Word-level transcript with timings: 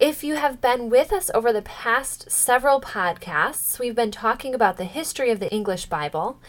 If 0.00 0.24
you 0.24 0.37
have 0.37 0.62
been 0.62 0.88
with 0.88 1.12
us 1.12 1.30
over 1.34 1.52
the 1.52 1.60
past 1.60 2.30
several 2.30 2.80
podcasts, 2.80 3.78
we've 3.78 3.95
been 3.95 4.10
talking 4.10 4.54
about 4.54 4.78
the 4.78 4.87
history 4.87 5.30
of 5.30 5.40
the 5.40 5.52
English 5.52 5.90
Bible. 5.90 6.40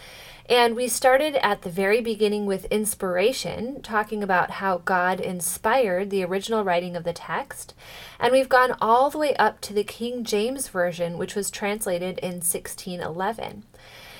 And 0.49 0.73
we 0.73 0.87
started 0.87 1.35
at 1.45 1.63
the 1.63 1.69
very 1.69 1.99
beginning 1.99 2.45
with 2.45 2.63
inspiration, 2.71 3.81
talking 3.81 4.23
about 4.23 4.51
how 4.51 4.77
God 4.77 5.19
inspired 5.19 6.11
the 6.11 6.23
original 6.23 6.63
writing 6.63 6.95
of 6.95 7.03
the 7.03 7.11
text. 7.11 7.73
And 8.21 8.31
we've 8.31 8.47
gone 8.47 8.77
all 8.79 9.09
the 9.09 9.17
way 9.17 9.35
up 9.35 9.59
to 9.59 9.73
the 9.73 9.83
King 9.83 10.23
James 10.23 10.69
Version, 10.69 11.17
which 11.17 11.35
was 11.35 11.51
translated 11.51 12.19
in 12.19 12.35
1611. 12.35 13.65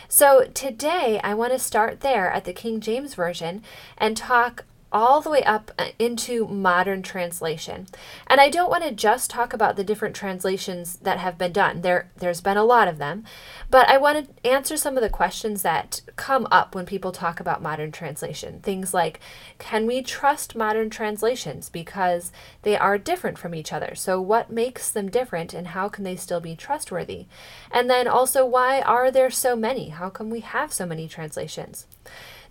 So 0.07 0.45
today 0.53 1.19
I 1.23 1.33
want 1.33 1.53
to 1.53 1.59
start 1.59 2.01
there 2.01 2.31
at 2.31 2.45
the 2.45 2.53
King 2.53 2.79
James 2.79 3.15
Version 3.15 3.61
and 3.97 4.15
talk 4.15 4.65
all 4.93 5.19
the 5.19 5.29
way 5.29 5.43
up 5.43 5.71
uh, 5.79 5.87
into 5.97 6.47
modern 6.47 7.01
translation. 7.01 7.87
And 8.27 8.39
I 8.39 8.49
don't 8.49 8.69
want 8.69 8.83
to 8.83 8.91
just 8.91 9.31
talk 9.31 9.51
about 9.51 9.75
the 9.75 9.83
different 9.83 10.15
translations 10.15 10.97
that 10.97 11.17
have 11.17 11.37
been 11.37 11.51
done. 11.51 11.81
There 11.81 12.11
there's 12.17 12.41
been 12.41 12.57
a 12.57 12.63
lot 12.63 12.87
of 12.87 12.99
them, 12.99 13.23
but 13.71 13.89
I 13.89 13.97
want 13.97 14.27
to 14.27 14.47
answer 14.47 14.77
some 14.77 14.95
of 14.95 15.01
the 15.01 15.09
questions 15.09 15.63
that 15.63 16.01
come 16.15 16.47
up 16.51 16.75
when 16.75 16.85
people 16.85 17.11
talk 17.11 17.39
about 17.39 17.61
modern 17.61 17.91
translation. 17.91 18.59
Things 18.61 18.93
like 18.93 19.19
can 19.57 19.87
we 19.87 20.03
trust 20.03 20.55
modern 20.55 20.89
translations 20.89 21.69
because 21.69 22.31
they 22.61 22.77
are 22.77 22.97
different 22.97 23.39
from 23.39 23.55
each 23.55 23.73
other? 23.73 23.95
So 23.95 24.21
what 24.21 24.51
makes 24.51 24.91
them 24.91 25.09
different 25.09 25.53
and 25.53 25.69
how 25.69 25.89
can 25.89 26.03
they 26.03 26.15
still 26.15 26.39
be 26.39 26.55
trustworthy? 26.55 27.25
And 27.71 27.89
then 27.89 28.07
also 28.07 28.45
why 28.45 28.81
are 28.81 29.09
there 29.09 29.31
so 29.31 29.55
many? 29.55 29.89
How 29.89 30.09
come 30.09 30.29
we 30.29 30.41
have 30.41 30.71
so 30.71 30.85
many 30.85 31.07
translations? 31.07 31.87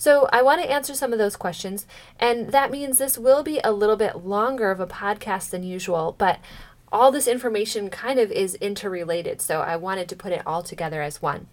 So 0.03 0.28
I 0.33 0.42
want 0.42 0.61
to 0.61 0.69
answer 0.69 0.97
some 0.97 1.12
of 1.12 1.20
those 1.20 1.36
questions, 1.36 1.86
and 2.19 2.48
that 2.48 2.72
means 2.72 2.98
this 2.98 3.17
will 3.17 3.45
be 3.45 3.61
a 3.62 3.70
little 3.70 3.95
bit 3.95 4.25
longer 4.25 4.72
of 4.72 4.81
a 4.81 4.86
podcast 4.89 5.50
than 5.50 5.62
usual, 5.62 6.17
but 6.19 6.41
all 6.91 7.12
this 7.12 7.28
information 7.28 7.89
kind 7.89 8.19
of 8.19 8.33
is 8.33 8.56
interrelated, 8.56 9.41
so 9.41 9.61
I 9.61 9.77
wanted 9.77 10.09
to 10.09 10.17
put 10.17 10.33
it 10.33 10.42
all 10.44 10.64
together 10.64 11.03
as 11.03 11.22
one. 11.22 11.47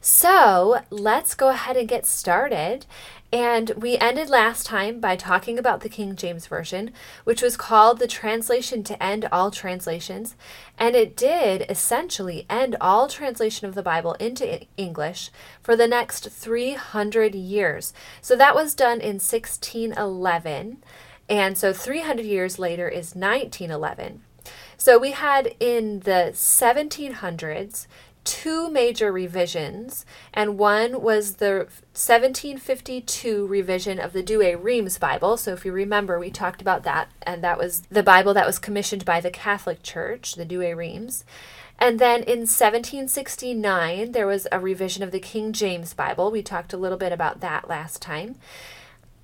So 0.00 0.80
let's 0.90 1.34
go 1.34 1.48
ahead 1.48 1.76
and 1.76 1.88
get 1.88 2.06
started. 2.06 2.86
And 3.30 3.70
we 3.70 3.98
ended 3.98 4.30
last 4.30 4.64
time 4.64 5.00
by 5.00 5.16
talking 5.16 5.58
about 5.58 5.80
the 5.80 5.88
King 5.90 6.16
James 6.16 6.46
Version, 6.46 6.92
which 7.24 7.42
was 7.42 7.58
called 7.58 7.98
the 7.98 8.06
translation 8.06 8.82
to 8.84 9.02
end 9.02 9.28
all 9.30 9.50
translations. 9.50 10.34
And 10.78 10.96
it 10.96 11.14
did 11.14 11.66
essentially 11.68 12.46
end 12.48 12.76
all 12.80 13.06
translation 13.08 13.66
of 13.66 13.74
the 13.74 13.82
Bible 13.82 14.14
into 14.14 14.64
English 14.78 15.30
for 15.60 15.76
the 15.76 15.88
next 15.88 16.30
300 16.30 17.34
years. 17.34 17.92
So 18.22 18.34
that 18.36 18.54
was 18.54 18.74
done 18.74 19.00
in 19.00 19.16
1611. 19.16 20.78
And 21.28 21.58
so 21.58 21.74
300 21.74 22.24
years 22.24 22.58
later 22.58 22.88
is 22.88 23.14
1911. 23.14 24.22
So 24.78 24.96
we 24.96 25.10
had 25.10 25.54
in 25.60 26.00
the 26.00 26.30
1700s 26.32 27.86
two 28.28 28.68
major 28.68 29.10
revisions, 29.10 30.04
and 30.34 30.58
one 30.58 31.00
was 31.00 31.36
the 31.36 31.66
1752 31.94 33.46
revision 33.46 33.98
of 33.98 34.12
the 34.12 34.22
Douay 34.22 34.54
Rheims 34.54 34.98
Bible. 34.98 35.38
So, 35.38 35.54
if 35.54 35.64
you 35.64 35.72
remember, 35.72 36.18
we 36.18 36.30
talked 36.30 36.60
about 36.60 36.82
that, 36.82 37.08
and 37.22 37.42
that 37.42 37.56
was 37.56 37.80
the 37.90 38.02
Bible 38.02 38.34
that 38.34 38.46
was 38.46 38.58
commissioned 38.58 39.06
by 39.06 39.22
the 39.22 39.30
Catholic 39.30 39.82
Church, 39.82 40.34
the 40.34 40.44
Douay 40.44 40.76
Rheims. 40.76 41.24
And 41.78 41.98
then 41.98 42.22
in 42.24 42.40
1769, 42.40 44.12
there 44.12 44.26
was 44.26 44.46
a 44.52 44.60
revision 44.60 45.02
of 45.02 45.10
the 45.10 45.20
King 45.20 45.54
James 45.54 45.94
Bible. 45.94 46.30
We 46.30 46.42
talked 46.42 46.74
a 46.74 46.78
little 46.78 46.98
bit 46.98 47.12
about 47.12 47.40
that 47.40 47.66
last 47.66 48.02
time. 48.02 48.36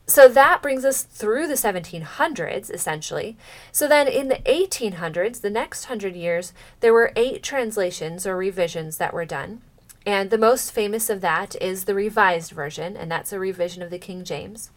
So 0.06 0.28
that 0.28 0.60
brings 0.60 0.84
us 0.84 1.02
through 1.02 1.46
the 1.46 1.54
1700s, 1.54 2.70
essentially. 2.70 3.38
So 3.72 3.88
then 3.88 4.06
in 4.06 4.28
the 4.28 4.40
1800s, 4.46 5.40
the 5.40 5.50
next 5.50 5.84
hundred 5.86 6.14
years, 6.14 6.52
there 6.80 6.92
were 6.92 7.12
eight 7.16 7.42
translations 7.42 8.26
or 8.26 8.36
revisions 8.36 8.98
that 8.98 9.14
were 9.14 9.24
done. 9.24 9.62
And 10.06 10.28
the 10.28 10.36
most 10.36 10.72
famous 10.72 11.08
of 11.08 11.22
that 11.22 11.56
is 11.62 11.84
the 11.84 11.94
Revised 11.94 12.52
Version, 12.52 12.96
and 12.96 13.10
that's 13.10 13.32
a 13.32 13.38
revision 13.38 13.82
of 13.82 13.88
the 13.88 13.98
King 13.98 14.24
James. 14.24 14.70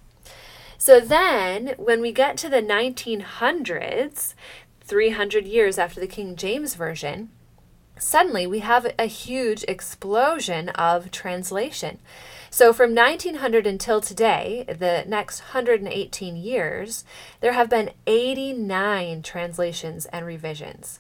So 0.78 1.02
then, 1.02 1.74
when 1.78 2.00
we 2.00 2.14
get 2.14 2.38
to 2.38 2.50
the 2.50 2.62
1900s, 2.62 4.34
300 4.82 5.46
years 5.46 5.78
after 5.78 6.00
the 6.00 6.08
King 6.08 6.38
James 6.38 6.76
Version, 6.76 7.30
suddenly 8.00 8.48
we 8.48 8.60
have 8.60 8.94
a 8.98 9.06
huge 9.06 9.66
explosion 9.68 10.70
of 10.70 11.12
translation. 11.12 12.00
So, 12.50 12.74
from 12.74 12.96
1900 12.96 13.68
until 13.68 14.02
today, 14.02 14.66
the 14.68 15.04
next 15.08 15.42
118 15.54 16.36
years, 16.36 17.04
there 17.42 17.54
have 17.54 17.70
been 17.70 17.92
89 18.06 19.22
translations 19.22 20.06
and 20.08 20.26
revisions. 20.26 21.00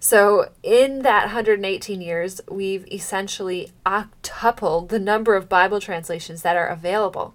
So, 0.00 0.50
in 0.62 1.02
that 1.02 1.26
118 1.26 2.00
years, 2.00 2.40
we've 2.50 2.86
essentially 2.90 3.70
octupled 3.84 4.88
the 4.88 4.98
number 4.98 5.36
of 5.36 5.48
Bible 5.48 5.80
translations 5.80 6.42
that 6.42 6.56
are 6.56 6.68
available. 6.68 7.34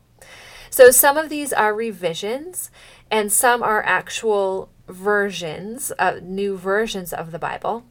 So, 0.70 0.92
some 0.92 1.16
of 1.16 1.30
these 1.30 1.54
are 1.54 1.74
revisions, 1.74 2.72
and 3.10 3.32
some 3.32 3.64
are 3.64 3.84
actual 3.84 4.70
versions, 4.88 5.92
uh, 5.98 6.20
new 6.22 6.58
versions 6.58 7.14
of 7.14 7.32
the 7.32 7.40
Bible. 7.40 7.86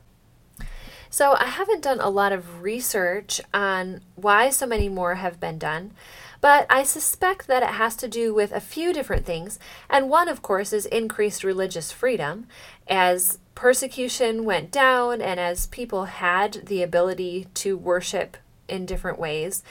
So, 1.15 1.37
I 1.39 1.45
haven't 1.45 1.85
done 1.85 2.01
a 2.01 2.09
lot 2.09 2.33
of 2.33 2.61
research 2.61 3.41
on 3.55 4.01
why 4.17 4.51
so 4.51 4.67
many 4.67 4.89
more 4.89 5.15
have 5.15 5.39
been 5.39 5.59
done, 5.59 5.93
but 6.41 6.67
I 6.69 6.83
suspect 6.83 7.47
that 7.47 7.63
it 7.63 7.69
has 7.69 7.95
to 7.99 8.09
do 8.09 8.35
with 8.35 8.51
a 8.51 8.59
few 8.59 8.93
different 8.93 9.25
things. 9.25 9.61
And 9.89 10.11
one, 10.11 10.27
of 10.27 10.43
course, 10.43 10.73
is 10.73 10.87
increased 10.87 11.45
religious 11.45 11.93
freedom. 11.93 12.49
As 12.89 13.39
persecution 13.55 14.45
went 14.45 14.73
down 14.73 15.23
and 15.23 15.39
as 15.39 15.69
people 15.69 16.07
had 16.07 16.67
the 16.67 16.83
ability 16.83 17.47
to 17.63 17.77
worship 17.77 18.37
in 18.69 18.85
different 18.85 19.21
ways, 19.21 19.63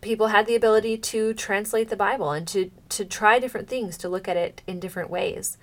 people 0.00 0.28
had 0.28 0.46
the 0.46 0.54
ability 0.54 0.96
to 0.96 1.34
translate 1.34 1.88
the 1.88 1.96
Bible 1.96 2.30
and 2.30 2.46
to, 2.48 2.70
to 2.88 3.04
try 3.04 3.38
different 3.38 3.68
things, 3.68 3.96
to 3.98 4.08
look 4.08 4.28
at 4.28 4.36
it 4.36 4.62
in 4.66 4.80
different 4.80 5.10
ways. 5.10 5.58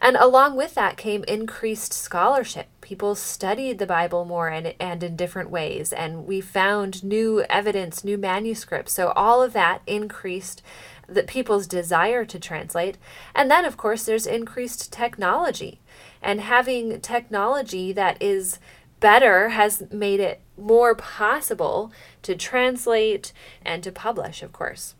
And 0.00 0.16
along 0.16 0.56
with 0.56 0.74
that 0.74 0.96
came 0.96 1.24
increased 1.24 1.92
scholarship. 1.92 2.68
People 2.80 3.14
studied 3.14 3.78
the 3.78 3.86
Bible 3.86 4.24
more 4.24 4.48
and, 4.48 4.74
and 4.78 5.02
in 5.02 5.16
different 5.16 5.50
ways, 5.50 5.92
and 5.92 6.26
we 6.26 6.40
found 6.40 7.04
new 7.04 7.42
evidence, 7.50 8.04
new 8.04 8.18
manuscripts. 8.18 8.92
So 8.92 9.08
all 9.16 9.42
of 9.42 9.52
that 9.52 9.82
increased 9.86 10.62
the 11.06 11.22
people's 11.22 11.66
desire 11.66 12.24
to 12.24 12.38
translate. 12.38 12.96
And 13.34 13.50
then, 13.50 13.64
of 13.64 13.76
course, 13.76 14.04
there's 14.04 14.26
increased 14.26 14.92
technology. 14.92 15.80
And 16.22 16.40
having 16.40 17.00
technology 17.00 17.92
that 17.92 18.22
is 18.22 18.58
better 19.00 19.50
has 19.50 19.82
made 19.90 20.20
it 20.20 20.40
more 20.56 20.94
possible 20.94 21.90
to 22.22 22.34
translate 22.34 23.32
and 23.64 23.82
to 23.82 23.92
publish, 23.92 24.42
of 24.42 24.52
course. 24.52 24.94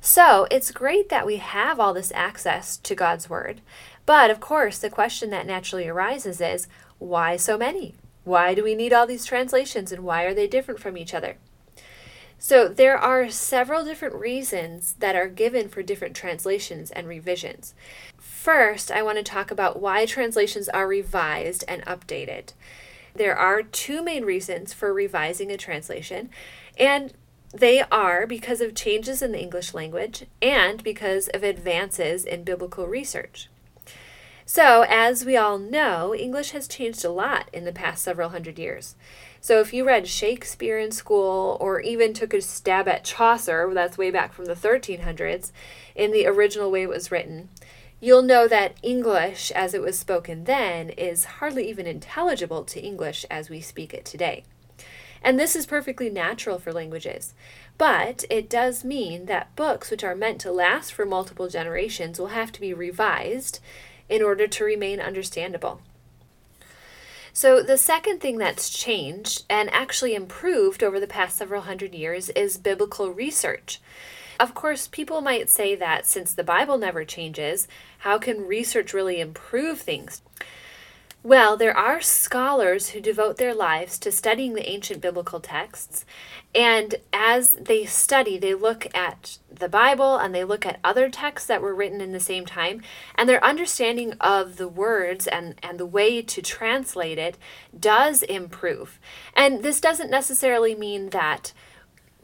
So 0.00 0.46
it's 0.50 0.70
great 0.70 1.08
that 1.08 1.26
we 1.26 1.36
have 1.36 1.80
all 1.80 1.92
this 1.92 2.12
access 2.14 2.76
to 2.78 2.94
God's 2.94 3.28
Word. 3.28 3.60
But 4.06 4.30
of 4.30 4.40
course, 4.40 4.78
the 4.78 4.90
question 4.90 5.30
that 5.30 5.46
naturally 5.46 5.88
arises 5.88 6.40
is 6.40 6.68
why 6.98 7.36
so 7.36 7.58
many? 7.58 7.94
Why 8.24 8.54
do 8.54 8.62
we 8.62 8.74
need 8.74 8.92
all 8.92 9.06
these 9.06 9.24
translations 9.24 9.90
and 9.92 10.04
why 10.04 10.24
are 10.24 10.34
they 10.34 10.46
different 10.46 10.80
from 10.80 10.96
each 10.96 11.14
other? 11.14 11.36
So, 12.40 12.68
there 12.68 12.96
are 12.96 13.30
several 13.30 13.84
different 13.84 14.14
reasons 14.14 14.94
that 15.00 15.16
are 15.16 15.26
given 15.26 15.68
for 15.68 15.82
different 15.82 16.14
translations 16.14 16.92
and 16.92 17.08
revisions. 17.08 17.74
First, 18.16 18.92
I 18.92 19.02
want 19.02 19.18
to 19.18 19.24
talk 19.24 19.50
about 19.50 19.80
why 19.80 20.06
translations 20.06 20.68
are 20.68 20.86
revised 20.86 21.64
and 21.66 21.84
updated. 21.84 22.52
There 23.18 23.36
are 23.36 23.64
two 23.64 24.00
main 24.00 24.24
reasons 24.24 24.72
for 24.72 24.94
revising 24.94 25.50
a 25.50 25.56
translation, 25.56 26.30
and 26.78 27.12
they 27.52 27.82
are 27.90 28.28
because 28.28 28.60
of 28.60 28.76
changes 28.76 29.22
in 29.22 29.32
the 29.32 29.40
English 29.40 29.74
language 29.74 30.26
and 30.40 30.80
because 30.84 31.26
of 31.34 31.42
advances 31.42 32.24
in 32.24 32.44
biblical 32.44 32.86
research. 32.86 33.48
So, 34.46 34.84
as 34.88 35.24
we 35.24 35.36
all 35.36 35.58
know, 35.58 36.14
English 36.14 36.52
has 36.52 36.68
changed 36.68 37.04
a 37.04 37.10
lot 37.10 37.48
in 37.52 37.64
the 37.64 37.72
past 37.72 38.04
several 38.04 38.30
hundred 38.30 38.56
years. 38.56 38.94
So, 39.40 39.60
if 39.60 39.72
you 39.72 39.84
read 39.84 40.06
Shakespeare 40.06 40.78
in 40.78 40.92
school 40.92 41.56
or 41.60 41.80
even 41.80 42.14
took 42.14 42.32
a 42.32 42.40
stab 42.40 42.86
at 42.86 43.04
Chaucer, 43.04 43.68
that's 43.74 43.98
way 43.98 44.12
back 44.12 44.32
from 44.32 44.44
the 44.44 44.54
1300s, 44.54 45.50
in 45.96 46.12
the 46.12 46.26
original 46.26 46.70
way 46.70 46.82
it 46.82 46.88
was 46.88 47.10
written, 47.10 47.48
you'll 48.00 48.22
know 48.22 48.46
that 48.48 48.76
English, 48.82 49.50
as 49.52 49.74
it 49.74 49.82
was 49.82 49.98
spoken 49.98 50.44
then, 50.44 50.90
is 50.90 51.24
hardly 51.24 51.68
even 51.68 51.86
intelligible 51.86 52.64
to 52.64 52.80
English 52.80 53.24
as 53.30 53.50
we 53.50 53.60
speak 53.60 53.92
it 53.92 54.04
today. 54.04 54.44
And 55.22 55.38
this 55.38 55.56
is 55.56 55.66
perfectly 55.66 56.10
natural 56.10 56.58
for 56.58 56.72
languages. 56.72 57.34
But 57.76 58.24
it 58.30 58.48
does 58.48 58.84
mean 58.84 59.26
that 59.26 59.54
books 59.56 59.90
which 59.90 60.04
are 60.04 60.14
meant 60.14 60.40
to 60.42 60.52
last 60.52 60.92
for 60.92 61.04
multiple 61.04 61.48
generations 61.48 62.18
will 62.18 62.28
have 62.28 62.52
to 62.52 62.60
be 62.60 62.72
revised 62.74 63.60
in 64.08 64.22
order 64.22 64.46
to 64.46 64.64
remain 64.64 65.00
understandable. 65.00 65.80
So, 67.32 67.62
the 67.62 67.78
second 67.78 68.20
thing 68.20 68.38
that's 68.38 68.68
changed 68.68 69.44
and 69.48 69.70
actually 69.70 70.16
improved 70.16 70.82
over 70.82 70.98
the 70.98 71.06
past 71.06 71.36
several 71.36 71.62
hundred 71.62 71.94
years 71.94 72.30
is 72.30 72.58
biblical 72.58 73.12
research. 73.12 73.80
Of 74.40 74.54
course, 74.54 74.86
people 74.86 75.20
might 75.20 75.50
say 75.50 75.74
that 75.74 76.06
since 76.06 76.32
the 76.32 76.44
Bible 76.44 76.78
never 76.78 77.04
changes, 77.04 77.66
how 77.98 78.18
can 78.18 78.46
research 78.46 78.92
really 78.92 79.20
improve 79.20 79.80
things? 79.80 80.22
Well, 81.24 81.56
there 81.56 81.76
are 81.76 82.00
scholars 82.00 82.90
who 82.90 83.00
devote 83.00 83.38
their 83.38 83.52
lives 83.52 83.98
to 83.98 84.12
studying 84.12 84.54
the 84.54 84.68
ancient 84.70 85.00
biblical 85.00 85.40
texts, 85.40 86.04
and 86.54 86.94
as 87.12 87.54
they 87.54 87.84
study, 87.86 88.38
they 88.38 88.54
look 88.54 88.86
at 88.94 89.38
the 89.52 89.68
Bible 89.68 90.16
and 90.16 90.32
they 90.32 90.44
look 90.44 90.64
at 90.64 90.78
other 90.84 91.10
texts 91.10 91.48
that 91.48 91.60
were 91.60 91.74
written 91.74 92.00
in 92.00 92.12
the 92.12 92.20
same 92.20 92.46
time, 92.46 92.82
and 93.16 93.28
their 93.28 93.44
understanding 93.44 94.12
of 94.20 94.56
the 94.58 94.68
words 94.68 95.26
and, 95.26 95.56
and 95.60 95.78
the 95.78 95.84
way 95.84 96.22
to 96.22 96.40
translate 96.40 97.18
it 97.18 97.36
does 97.78 98.22
improve. 98.22 99.00
And 99.34 99.64
this 99.64 99.80
doesn't 99.80 100.12
necessarily 100.12 100.76
mean 100.76 101.10
that 101.10 101.52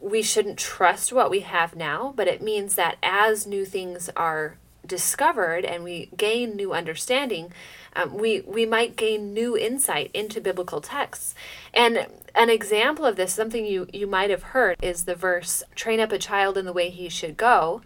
we 0.05 0.21
shouldn't 0.21 0.59
trust 0.59 1.11
what 1.11 1.31
we 1.31 1.39
have 1.39 1.75
now, 1.75 2.13
but 2.15 2.27
it 2.27 2.39
means 2.39 2.75
that 2.75 2.95
as 3.01 3.47
new 3.47 3.65
things 3.65 4.07
are 4.15 4.55
discovered 4.85 5.65
and 5.65 5.83
we 5.83 6.11
gain 6.15 6.55
new 6.55 6.73
understanding, 6.73 7.51
um, 7.95 8.15
we, 8.15 8.41
we 8.41 8.67
might 8.67 8.95
gain 8.95 9.33
new 9.33 9.57
insight 9.57 10.11
into 10.13 10.39
biblical 10.39 10.79
texts. 10.79 11.33
And 11.73 12.05
an 12.35 12.51
example 12.51 13.03
of 13.03 13.15
this, 13.15 13.33
something 13.33 13.65
you, 13.65 13.87
you 13.91 14.05
might 14.05 14.29
have 14.29 14.43
heard, 14.43 14.77
is 14.79 15.05
the 15.05 15.15
verse, 15.15 15.63
train 15.73 15.99
up 15.99 16.11
a 16.11 16.19
child 16.19 16.55
in 16.55 16.65
the 16.65 16.73
way 16.73 16.91
he 16.91 17.09
should 17.09 17.35
go, 17.35 17.81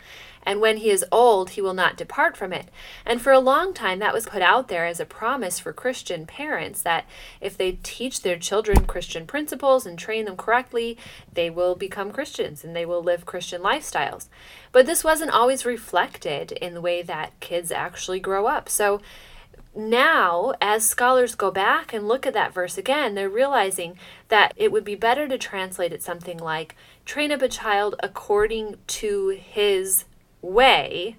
and 0.49 0.61
when 0.61 0.77
he 0.77 0.89
is 0.89 1.05
old, 1.11 1.51
he 1.51 1.61
will 1.61 1.75
not 1.75 1.95
depart 1.95 2.35
from 2.35 2.51
it. 2.51 2.69
And 3.05 3.21
for 3.21 3.31
a 3.31 3.39
long 3.39 3.71
time, 3.71 3.99
that 3.99 4.15
was 4.15 4.25
put 4.25 4.41
out 4.41 4.67
there 4.67 4.87
as 4.87 4.99
a 4.99 5.05
promise 5.05 5.59
for 5.59 5.71
Christian 5.71 6.25
parents 6.25 6.81
that 6.81 7.05
if 7.39 7.55
they 7.55 7.73
teach 7.83 8.23
their 8.23 8.35
children 8.35 8.87
Christian 8.87 9.27
principles 9.27 9.85
and 9.85 9.95
train 9.95 10.25
them 10.25 10.35
correctly, 10.35 10.97
they 11.31 11.51
will 11.51 11.75
become 11.75 12.11
Christians 12.11 12.63
and 12.63 12.75
they 12.75 12.83
will 12.83 13.03
live 13.03 13.27
Christian 13.27 13.61
lifestyles. 13.61 14.25
But 14.71 14.87
this 14.87 15.03
wasn't 15.03 15.29
always 15.29 15.67
reflected 15.67 16.51
in 16.53 16.73
the 16.73 16.81
way 16.81 17.03
that 17.03 17.39
kids 17.39 17.71
actually 17.71 18.19
grow 18.19 18.47
up. 18.47 18.69
So 18.69 19.01
now, 19.75 20.53
as 20.59 20.83
scholars 20.89 21.35
go 21.35 21.51
back 21.51 21.93
and 21.93 22.07
look 22.07 22.25
at 22.25 22.33
that 22.33 22.55
verse 22.55 22.75
again, 22.75 23.13
they're 23.13 23.29
realizing 23.29 23.99
that 24.29 24.53
it 24.55 24.71
would 24.71 24.83
be 24.83 24.95
better 24.95 25.27
to 25.27 25.37
translate 25.37 25.93
it 25.93 26.01
something 26.01 26.39
like 26.39 26.75
train 27.05 27.31
up 27.31 27.43
a 27.43 27.47
child 27.47 27.93
according 28.01 28.77
to 28.87 29.29
his 29.29 30.05
way 30.41 31.17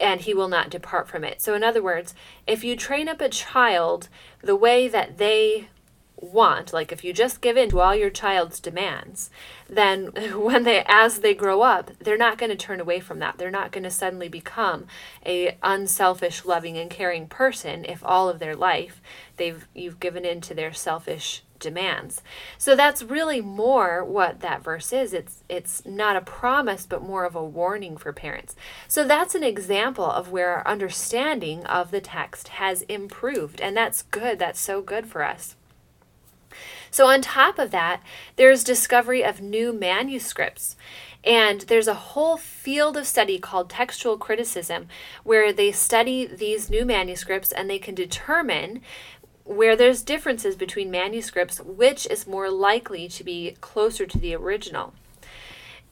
and 0.00 0.22
he 0.22 0.34
will 0.34 0.48
not 0.48 0.70
depart 0.70 1.08
from 1.08 1.24
it. 1.24 1.42
So, 1.42 1.54
in 1.54 1.62
other 1.62 1.82
words, 1.82 2.14
if 2.46 2.64
you 2.64 2.74
train 2.74 3.08
up 3.08 3.20
a 3.20 3.28
child 3.28 4.08
the 4.42 4.56
way 4.56 4.88
that 4.88 5.18
they 5.18 5.68
want, 6.20 6.72
like 6.72 6.92
if 6.92 7.02
you 7.02 7.12
just 7.12 7.40
give 7.40 7.56
in 7.56 7.70
to 7.70 7.80
all 7.80 7.94
your 7.94 8.10
child's 8.10 8.60
demands, 8.60 9.30
then 9.68 10.06
when 10.34 10.64
they 10.64 10.84
as 10.86 11.20
they 11.20 11.34
grow 11.34 11.62
up, 11.62 11.90
they're 11.98 12.16
not 12.16 12.38
going 12.38 12.50
to 12.50 12.56
turn 12.56 12.80
away 12.80 13.00
from 13.00 13.18
that. 13.20 13.38
They're 13.38 13.50
not 13.50 13.72
going 13.72 13.84
to 13.84 13.90
suddenly 13.90 14.28
become 14.28 14.86
a 15.24 15.56
unselfish, 15.62 16.44
loving 16.44 16.76
and 16.76 16.90
caring 16.90 17.26
person 17.26 17.84
if 17.84 18.04
all 18.04 18.28
of 18.28 18.38
their 18.38 18.56
life 18.56 19.00
they've 19.36 19.66
you've 19.74 20.00
given 20.00 20.24
in 20.24 20.40
to 20.42 20.54
their 20.54 20.72
selfish 20.72 21.42
demands. 21.58 22.22
So 22.58 22.74
that's 22.74 23.02
really 23.02 23.40
more 23.40 24.04
what 24.04 24.40
that 24.40 24.64
verse 24.64 24.92
is. 24.92 25.12
It's 25.12 25.44
it's 25.48 25.84
not 25.86 26.16
a 26.16 26.20
promise 26.20 26.86
but 26.86 27.02
more 27.02 27.24
of 27.24 27.36
a 27.36 27.44
warning 27.44 27.96
for 27.96 28.12
parents. 28.12 28.56
So 28.88 29.06
that's 29.06 29.34
an 29.34 29.44
example 29.44 30.10
of 30.10 30.30
where 30.30 30.50
our 30.56 30.66
understanding 30.66 31.64
of 31.66 31.90
the 31.90 32.00
text 32.00 32.48
has 32.48 32.82
improved 32.82 33.60
and 33.60 33.76
that's 33.76 34.02
good. 34.02 34.38
That's 34.38 34.60
so 34.60 34.82
good 34.82 35.06
for 35.06 35.22
us. 35.22 35.54
So, 36.90 37.06
on 37.06 37.22
top 37.22 37.58
of 37.58 37.70
that, 37.70 38.02
there's 38.36 38.64
discovery 38.64 39.22
of 39.24 39.40
new 39.40 39.72
manuscripts. 39.72 40.76
And 41.22 41.62
there's 41.62 41.88
a 41.88 41.94
whole 41.94 42.36
field 42.36 42.96
of 42.96 43.06
study 43.06 43.38
called 43.38 43.68
textual 43.68 44.16
criticism 44.16 44.88
where 45.22 45.52
they 45.52 45.70
study 45.70 46.26
these 46.26 46.70
new 46.70 46.84
manuscripts 46.84 47.52
and 47.52 47.68
they 47.68 47.78
can 47.78 47.94
determine 47.94 48.80
where 49.44 49.76
there's 49.76 50.02
differences 50.02 50.56
between 50.56 50.90
manuscripts, 50.90 51.60
which 51.60 52.06
is 52.06 52.26
more 52.26 52.50
likely 52.50 53.08
to 53.08 53.24
be 53.24 53.56
closer 53.60 54.06
to 54.06 54.18
the 54.18 54.34
original. 54.34 54.94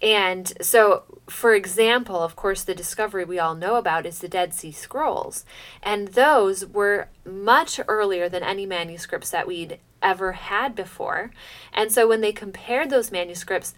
And 0.00 0.52
so, 0.62 1.02
for 1.28 1.54
example, 1.54 2.22
of 2.22 2.36
course, 2.36 2.62
the 2.62 2.74
discovery 2.74 3.24
we 3.24 3.40
all 3.40 3.56
know 3.56 3.74
about 3.74 4.06
is 4.06 4.20
the 4.20 4.28
Dead 4.28 4.54
Sea 4.54 4.70
Scrolls. 4.70 5.44
And 5.82 6.08
those 6.08 6.64
were 6.64 7.08
much 7.24 7.80
earlier 7.88 8.28
than 8.28 8.44
any 8.44 8.64
manuscripts 8.64 9.30
that 9.30 9.48
we'd 9.48 9.78
ever 10.02 10.32
had 10.32 10.74
before. 10.74 11.30
And 11.72 11.92
so, 11.92 12.08
when 12.08 12.20
they 12.20 12.32
compared 12.32 12.90
those 12.90 13.10
manuscripts, 13.12 13.74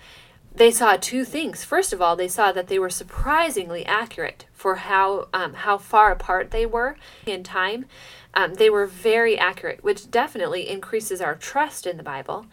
they 0.54 0.70
saw 0.70 0.96
two 0.96 1.24
things. 1.24 1.64
First 1.64 1.92
of 1.92 2.02
all, 2.02 2.16
they 2.16 2.28
saw 2.28 2.52
that 2.52 2.66
they 2.68 2.78
were 2.78 2.90
surprisingly 2.90 3.86
accurate 3.86 4.46
for 4.52 4.76
how 4.76 5.28
um, 5.32 5.54
how 5.54 5.78
far 5.78 6.10
apart 6.10 6.50
they 6.50 6.66
were 6.66 6.96
in 7.26 7.42
time. 7.42 7.86
Um, 8.34 8.54
they 8.54 8.70
were 8.70 8.86
very 8.86 9.38
accurate, 9.38 9.82
which 9.82 10.10
definitely 10.10 10.68
increases 10.68 11.20
our 11.20 11.34
trust 11.34 11.86
in 11.86 11.96
the 11.96 12.02
Bible 12.02 12.46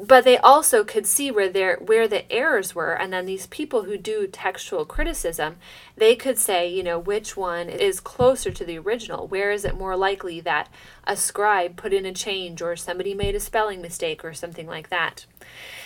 but 0.00 0.24
they 0.24 0.36
also 0.38 0.82
could 0.82 1.06
see 1.06 1.30
where 1.30 1.48
their 1.48 1.76
where 1.76 2.08
the 2.08 2.30
errors 2.32 2.74
were 2.74 2.92
and 2.92 3.12
then 3.12 3.26
these 3.26 3.46
people 3.46 3.84
who 3.84 3.96
do 3.96 4.26
textual 4.26 4.84
criticism 4.84 5.56
they 5.96 6.16
could 6.16 6.36
say 6.38 6.68
you 6.68 6.82
know 6.82 6.98
which 6.98 7.36
one 7.36 7.68
is 7.68 8.00
closer 8.00 8.50
to 8.50 8.64
the 8.64 8.78
original 8.78 9.28
where 9.28 9.52
is 9.52 9.64
it 9.64 9.76
more 9.76 9.96
likely 9.96 10.40
that 10.40 10.68
a 11.06 11.16
scribe 11.16 11.76
put 11.76 11.92
in 11.92 12.04
a 12.04 12.12
change 12.12 12.60
or 12.60 12.74
somebody 12.74 13.14
made 13.14 13.34
a 13.34 13.40
spelling 13.40 13.80
mistake 13.80 14.24
or 14.24 14.34
something 14.34 14.66
like 14.66 14.88
that 14.88 15.26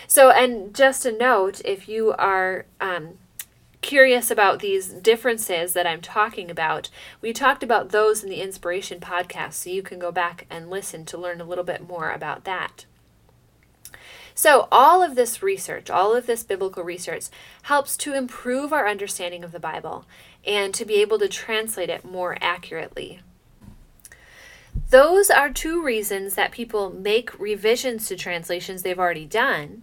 so 0.06 0.30
and 0.30 0.74
just 0.74 1.04
a 1.04 1.12
note 1.12 1.60
if 1.64 1.88
you 1.88 2.12
are 2.12 2.64
um, 2.80 3.18
curious 3.82 4.30
about 4.30 4.60
these 4.60 4.88
differences 4.88 5.72
that 5.72 5.86
I'm 5.86 6.00
talking 6.00 6.50
about, 6.50 6.90
we 7.20 7.32
talked 7.32 7.62
about 7.62 7.90
those 7.90 8.22
in 8.22 8.28
the 8.28 8.40
Inspiration 8.40 9.00
podcast, 9.00 9.52
so 9.54 9.70
you 9.70 9.82
can 9.82 9.98
go 9.98 10.10
back 10.10 10.46
and 10.50 10.68
listen 10.68 11.04
to 11.06 11.18
learn 11.18 11.40
a 11.40 11.44
little 11.44 11.64
bit 11.64 11.86
more 11.86 12.10
about 12.10 12.44
that. 12.44 12.86
So, 14.38 14.68
all 14.70 15.02
of 15.02 15.16
this 15.16 15.42
research, 15.42 15.90
all 15.90 16.14
of 16.14 16.26
this 16.26 16.44
biblical 16.44 16.84
research, 16.84 17.24
helps 17.62 17.96
to 17.96 18.14
improve 18.14 18.72
our 18.72 18.86
understanding 18.86 19.42
of 19.42 19.50
the 19.50 19.58
Bible 19.58 20.04
and 20.46 20.72
to 20.74 20.84
be 20.84 21.02
able 21.02 21.18
to 21.18 21.26
translate 21.26 21.90
it 21.90 22.04
more 22.04 22.38
accurately. 22.40 23.18
Those 24.90 25.28
are 25.28 25.50
two 25.50 25.82
reasons 25.82 26.36
that 26.36 26.52
people 26.52 26.88
make 26.88 27.36
revisions 27.40 28.06
to 28.06 28.14
translations 28.14 28.84
they've 28.84 28.96
already 28.96 29.26
done. 29.26 29.82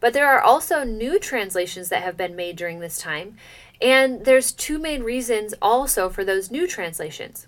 But 0.00 0.14
there 0.14 0.26
are 0.26 0.40
also 0.40 0.82
new 0.82 1.20
translations 1.20 1.88
that 1.90 2.02
have 2.02 2.16
been 2.16 2.34
made 2.34 2.56
during 2.56 2.80
this 2.80 2.98
time, 2.98 3.36
and 3.80 4.24
there's 4.24 4.50
two 4.50 4.80
main 4.80 5.04
reasons 5.04 5.54
also 5.62 6.08
for 6.08 6.24
those 6.24 6.50
new 6.50 6.66
translations. 6.66 7.46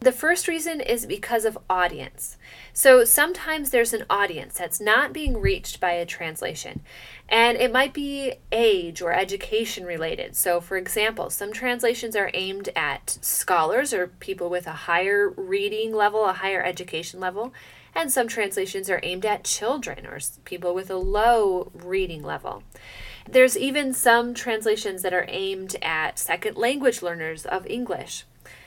The 0.00 0.12
first 0.12 0.46
reason 0.46 0.82
is 0.82 1.06
because 1.06 1.46
of 1.46 1.56
audience. 1.70 2.36
So 2.78 3.06
sometimes 3.06 3.70
there's 3.70 3.94
an 3.94 4.04
audience 4.10 4.58
that's 4.58 4.82
not 4.82 5.14
being 5.14 5.40
reached 5.40 5.80
by 5.80 5.92
a 5.92 6.04
translation, 6.04 6.82
and 7.26 7.56
it 7.56 7.72
might 7.72 7.94
be 7.94 8.34
age 8.52 9.00
or 9.00 9.14
education 9.14 9.86
related. 9.86 10.36
So, 10.36 10.60
for 10.60 10.76
example, 10.76 11.30
some 11.30 11.54
translations 11.54 12.14
are 12.14 12.30
aimed 12.34 12.68
at 12.76 13.16
scholars 13.22 13.94
or 13.94 14.08
people 14.08 14.50
with 14.50 14.66
a 14.66 14.72
higher 14.72 15.30
reading 15.30 15.94
level, 15.94 16.26
a 16.26 16.34
higher 16.34 16.62
education 16.62 17.18
level, 17.18 17.54
and 17.94 18.12
some 18.12 18.28
translations 18.28 18.90
are 18.90 19.00
aimed 19.02 19.24
at 19.24 19.44
children 19.44 20.06
or 20.06 20.18
people 20.44 20.74
with 20.74 20.90
a 20.90 20.96
low 20.96 21.72
reading 21.72 22.22
level. 22.22 22.62
There's 23.26 23.56
even 23.56 23.94
some 23.94 24.34
translations 24.34 25.00
that 25.00 25.14
are 25.14 25.24
aimed 25.28 25.76
at 25.80 26.18
second 26.18 26.58
language 26.58 27.00
learners 27.00 27.46
of 27.46 27.66
English. 27.66 28.26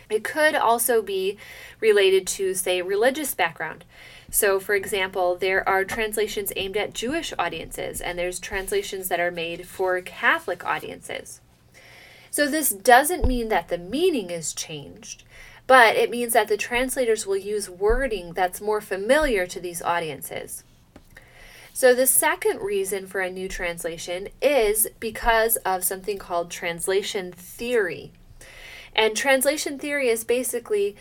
It 0.10 0.24
could 0.24 0.56
also 0.56 1.02
be 1.02 1.38
related 1.80 2.26
to, 2.28 2.54
say, 2.54 2.82
religious 2.82 3.36
background. 3.36 3.86
So, 4.32 4.60
for 4.60 4.76
example, 4.76 5.36
there 5.36 5.68
are 5.68 5.84
translations 5.84 6.54
aimed 6.56 6.78
at 6.78 6.94
Jewish 6.94 7.34
audiences, 7.38 8.02
and 8.02 8.18
there's 8.18 8.40
translations 8.40 9.08
that 9.10 9.20
are 9.20 9.32
made 9.32 9.68
for 9.68 10.02
Catholic 10.02 10.66
audiences. 10.66 11.42
So, 12.32 12.48
this 12.48 12.70
doesn't 12.70 13.28
mean 13.28 13.50
that 13.50 13.70
the 13.70 13.78
meaning 13.78 14.30
is 14.30 14.54
changed, 14.54 15.24
but 15.66 15.96
it 15.96 16.12
means 16.12 16.34
that 16.34 16.48
the 16.48 16.58
translators 16.58 17.26
will 17.26 17.38
use 17.38 17.70
wording 17.70 18.34
that's 18.34 18.62
more 18.62 18.82
familiar 18.82 19.48
to 19.48 19.60
these 19.60 19.82
audiences. 19.82 20.64
So, 21.74 21.96
the 21.96 22.08
second 22.08 22.62
reason 22.62 23.08
for 23.08 23.22
a 23.22 23.32
new 23.32 23.48
translation 23.48 24.30
is 24.42 24.88
because 25.00 25.56
of 25.58 25.84
something 25.84 26.18
called 26.18 26.52
translation 26.52 27.32
theory. 27.32 28.12
And 29.00 29.16
translation 29.16 29.80
theory 29.80 30.10
is 30.10 30.26
basically 30.26 30.98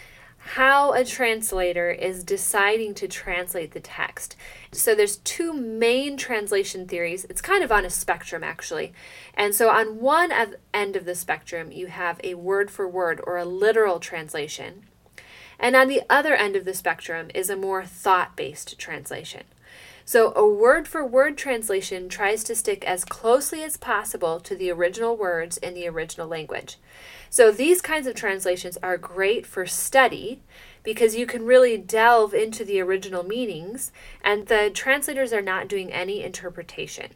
how 0.55 0.93
a 0.93 1.05
translator 1.05 1.91
is 1.91 2.23
deciding 2.23 2.95
to 2.95 3.09
translate 3.09 3.73
the 3.73 3.81
text. 3.81 4.37
So 4.71 4.95
there's 4.95 5.17
two 5.17 5.53
main 5.53 6.17
translation 6.17 6.87
theories. 6.87 7.27
It's 7.29 7.43
kind 7.43 7.65
of 7.65 7.73
on 7.73 7.85
a 7.85 7.91
spectrum 7.91 8.45
actually. 8.45 8.93
And 9.35 9.53
so 9.53 9.69
on 9.69 9.99
one 9.99 10.31
end 10.73 10.95
of 10.95 11.07
the 11.07 11.17
spectrum, 11.17 11.73
you 11.73 11.89
have 11.89 12.21
a 12.23 12.35
word 12.35 12.71
for 12.71 12.89
word 12.89 13.21
or 13.25 13.37
a 13.37 13.45
literal 13.45 13.99
translation. 13.99 14.85
And 15.59 15.75
on 15.75 15.89
the 15.89 16.03
other 16.09 16.37
end 16.37 16.55
of 16.55 16.65
the 16.65 16.75
spectrum 16.75 17.33
is 17.35 17.51
a 17.51 17.57
more 17.57 17.85
thought-based 17.85 18.79
translation. 18.79 19.43
So, 20.09 20.33
a 20.35 20.49
word 20.49 20.89
for 20.89 21.05
word 21.05 21.37
translation 21.37 22.09
tries 22.09 22.43
to 22.45 22.55
stick 22.55 22.83
as 22.87 23.05
closely 23.05 23.63
as 23.63 23.77
possible 23.77 24.41
to 24.41 24.57
the 24.57 24.71
original 24.71 25.15
words 25.15 25.59
in 25.59 25.75
the 25.75 25.87
original 25.87 26.27
language. 26.27 26.79
So, 27.29 27.53
these 27.53 27.83
kinds 27.83 28.07
of 28.07 28.15
translations 28.15 28.79
are 28.83 28.97
great 28.97 29.45
for 29.45 29.67
study 29.67 30.41
because 30.83 31.15
you 31.15 31.27
can 31.27 31.45
really 31.45 31.77
delve 31.77 32.33
into 32.33 32.65
the 32.65 32.81
original 32.81 33.23
meanings, 33.23 33.93
and 34.25 34.47
the 34.47 34.71
translators 34.73 35.35
are 35.35 35.43
not 35.43 35.69
doing 35.69 35.93
any 35.93 36.23
interpretation. 36.23 37.11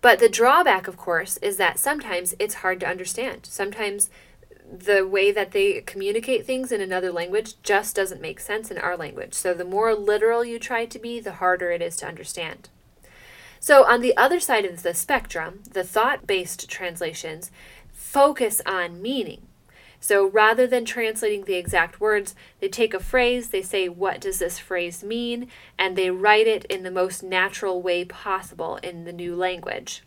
But 0.00 0.20
the 0.20 0.28
drawback, 0.28 0.86
of 0.86 0.96
course, 0.96 1.38
is 1.38 1.56
that 1.56 1.80
sometimes 1.80 2.36
it's 2.38 2.62
hard 2.62 2.78
to 2.78 2.88
understand. 2.88 3.46
Sometimes 3.46 4.10
the 4.70 5.06
way 5.06 5.32
that 5.32 5.52
they 5.52 5.80
communicate 5.80 6.44
things 6.44 6.72
in 6.72 6.80
another 6.80 7.10
language 7.10 7.54
just 7.62 7.96
doesn't 7.96 8.20
make 8.20 8.40
sense 8.40 8.70
in 8.70 8.78
our 8.78 8.96
language. 8.96 9.34
So 9.34 9.54
the 9.54 9.64
more 9.64 9.94
literal 9.94 10.44
you 10.44 10.58
try 10.58 10.84
to 10.86 10.98
be, 10.98 11.20
the 11.20 11.34
harder 11.34 11.70
it 11.70 11.82
is 11.82 11.96
to 11.96 12.06
understand. 12.06 12.68
So, 13.60 13.84
on 13.84 14.02
the 14.02 14.16
other 14.16 14.38
side 14.38 14.64
of 14.64 14.84
the 14.84 14.94
spectrum, 14.94 15.64
the 15.68 15.82
thought 15.82 16.28
based 16.28 16.68
translations 16.68 17.50
focus 17.92 18.62
on 18.64 19.02
meaning. 19.02 19.48
So 20.00 20.28
rather 20.28 20.66
than 20.66 20.84
translating 20.84 21.44
the 21.44 21.56
exact 21.56 22.00
words, 22.00 22.34
they 22.60 22.68
take 22.68 22.94
a 22.94 23.00
phrase, 23.00 23.48
they 23.48 23.62
say, 23.62 23.88
What 23.88 24.20
does 24.20 24.38
this 24.38 24.58
phrase 24.58 25.02
mean? 25.02 25.48
and 25.78 25.96
they 25.96 26.10
write 26.10 26.46
it 26.46 26.64
in 26.66 26.82
the 26.82 26.90
most 26.90 27.22
natural 27.22 27.82
way 27.82 28.04
possible 28.04 28.76
in 28.76 29.04
the 29.04 29.12
new 29.12 29.34
language. 29.34 30.02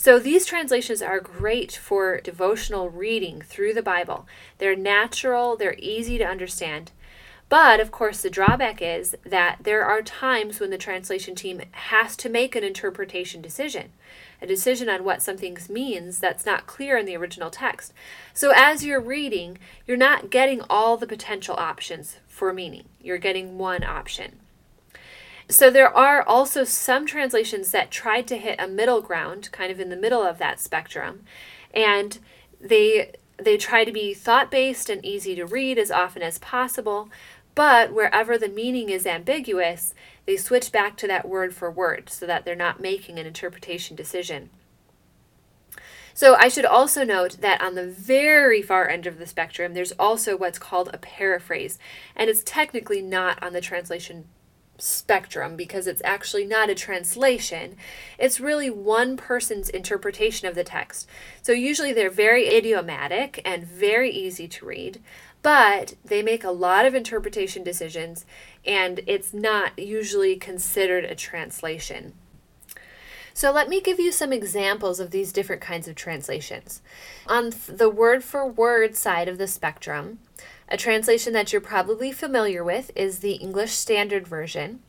So 0.00 0.20
these 0.20 0.46
translations 0.46 1.02
are 1.02 1.18
great 1.18 1.72
for 1.72 2.20
devotional 2.20 2.88
reading 2.88 3.42
through 3.42 3.74
the 3.74 3.82
Bible. 3.82 4.28
They're 4.58 4.76
natural, 4.76 5.56
they're 5.56 5.74
easy 5.76 6.18
to 6.18 6.24
understand. 6.24 6.92
But 7.48 7.80
of 7.80 7.90
course, 7.90 8.22
the 8.22 8.30
drawback 8.30 8.80
is 8.80 9.16
that 9.26 9.58
there 9.60 9.84
are 9.84 10.00
times 10.02 10.60
when 10.60 10.70
the 10.70 10.78
translation 10.78 11.34
team 11.34 11.62
has 11.72 12.16
to 12.18 12.28
make 12.28 12.54
an 12.54 12.62
interpretation 12.62 13.42
decision, 13.42 13.90
a 14.40 14.46
decision 14.46 14.88
on 14.88 15.02
what 15.02 15.20
something 15.20 15.58
means 15.68 16.20
that's 16.20 16.46
not 16.46 16.68
clear 16.68 16.96
in 16.96 17.04
the 17.04 17.16
original 17.16 17.50
text. 17.50 17.92
So 18.32 18.52
as 18.54 18.84
you're 18.84 19.00
reading, 19.00 19.58
you're 19.84 19.96
not 19.96 20.30
getting 20.30 20.60
all 20.70 20.96
the 20.96 21.08
potential 21.08 21.56
options 21.58 22.18
for 22.28 22.52
meaning, 22.52 22.84
you're 23.00 23.18
getting 23.18 23.58
one 23.58 23.82
option. 23.82 24.38
So 25.50 25.70
there 25.70 25.94
are 25.96 26.22
also 26.22 26.64
some 26.64 27.06
translations 27.06 27.70
that 27.70 27.90
tried 27.90 28.26
to 28.28 28.36
hit 28.36 28.60
a 28.60 28.68
middle 28.68 29.00
ground, 29.00 29.50
kind 29.50 29.72
of 29.72 29.80
in 29.80 29.88
the 29.88 29.96
middle 29.96 30.22
of 30.22 30.38
that 30.38 30.60
spectrum, 30.60 31.24
and 31.72 32.18
they 32.60 33.12
they 33.38 33.56
try 33.56 33.84
to 33.84 33.92
be 33.92 34.12
thought 34.14 34.50
based 34.50 34.90
and 34.90 35.04
easy 35.04 35.34
to 35.36 35.46
read 35.46 35.78
as 35.78 35.92
often 35.92 36.22
as 36.22 36.38
possible, 36.40 37.08
but 37.54 37.92
wherever 37.92 38.36
the 38.36 38.48
meaning 38.48 38.90
is 38.90 39.06
ambiguous, 39.06 39.94
they 40.26 40.36
switch 40.36 40.72
back 40.72 40.96
to 40.96 41.06
that 41.06 41.28
word 41.28 41.54
for 41.54 41.70
word 41.70 42.10
so 42.10 42.26
that 42.26 42.44
they're 42.44 42.56
not 42.56 42.80
making 42.80 43.18
an 43.18 43.26
interpretation 43.26 43.96
decision. 43.96 44.50
So 46.14 46.34
I 46.34 46.48
should 46.48 46.64
also 46.64 47.04
note 47.04 47.38
that 47.40 47.60
on 47.62 47.76
the 47.76 47.86
very 47.86 48.60
far 48.60 48.88
end 48.88 49.06
of 49.06 49.18
the 49.18 49.26
spectrum, 49.26 49.72
there's 49.72 49.92
also 49.92 50.36
what's 50.36 50.58
called 50.58 50.90
a 50.92 50.98
paraphrase, 50.98 51.78
and 52.16 52.28
it's 52.28 52.42
technically 52.44 53.00
not 53.00 53.40
on 53.40 53.52
the 53.52 53.60
translation 53.60 54.24
spectrum 54.78 55.56
because 55.56 55.86
it's 55.86 56.02
actually 56.04 56.44
not 56.44 56.70
a 56.70 56.74
translation. 56.74 57.76
It's 58.18 58.40
really 58.40 58.70
one 58.70 59.16
person's 59.16 59.68
interpretation 59.68 60.48
of 60.48 60.54
the 60.54 60.64
text. 60.64 61.08
So 61.42 61.52
usually 61.52 61.92
they're 61.92 62.10
very 62.10 62.46
idiomatic 62.48 63.42
and 63.44 63.66
very 63.66 64.10
easy 64.10 64.48
to 64.48 64.66
read, 64.66 65.02
but 65.42 65.94
they 66.04 66.22
make 66.22 66.44
a 66.44 66.50
lot 66.50 66.86
of 66.86 66.94
interpretation 66.94 67.62
decisions 67.62 68.24
and 68.64 69.00
it's 69.06 69.34
not 69.34 69.78
usually 69.78 70.36
considered 70.36 71.04
a 71.04 71.14
translation. 71.14 72.14
So 73.34 73.52
let 73.52 73.68
me 73.68 73.80
give 73.80 74.00
you 74.00 74.10
some 74.10 74.32
examples 74.32 74.98
of 74.98 75.12
these 75.12 75.32
different 75.32 75.62
kinds 75.62 75.86
of 75.86 75.94
translations. 75.94 76.82
On 77.28 77.52
the 77.68 77.88
word 77.88 78.24
for 78.24 78.44
word 78.44 78.96
side 78.96 79.28
of 79.28 79.38
the 79.38 79.46
spectrum, 79.46 80.18
a 80.68 80.76
translation 80.76 81.32
that 81.32 81.52
you're 81.52 81.60
probably 81.60 82.12
familiar 82.12 82.62
with 82.62 82.90
is 82.94 83.18
the 83.18 83.34
English 83.34 83.72
Standard 83.72 84.26
Version. 84.26 84.80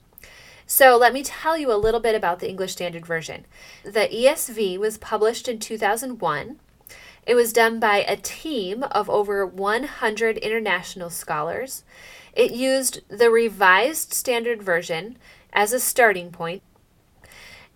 So, 0.66 0.98
let 0.98 1.14
me 1.14 1.24
tell 1.24 1.58
you 1.58 1.72
a 1.72 1.78
little 1.78 2.00
bit 2.00 2.14
about 2.14 2.40
the 2.40 2.50
English 2.50 2.74
Standard 2.74 3.06
Version. 3.06 3.46
The 3.84 4.08
ESV 4.08 4.78
was 4.78 4.98
published 4.98 5.48
in 5.48 5.60
2001. 5.60 6.60
It 7.26 7.36
was 7.36 7.54
done 7.54 7.80
by 7.80 7.98
a 7.98 8.16
team 8.16 8.84
of 8.84 9.10
over 9.10 9.46
100 9.46 10.38
international 10.38 11.10
scholars. 11.10 11.84
It 12.34 12.52
used 12.52 13.02
the 13.08 13.32
Revised 13.32 14.14
Standard 14.14 14.62
Version 14.62 15.18
as 15.54 15.74
a 15.74 15.80
starting 15.80 16.32
point. 16.32 16.62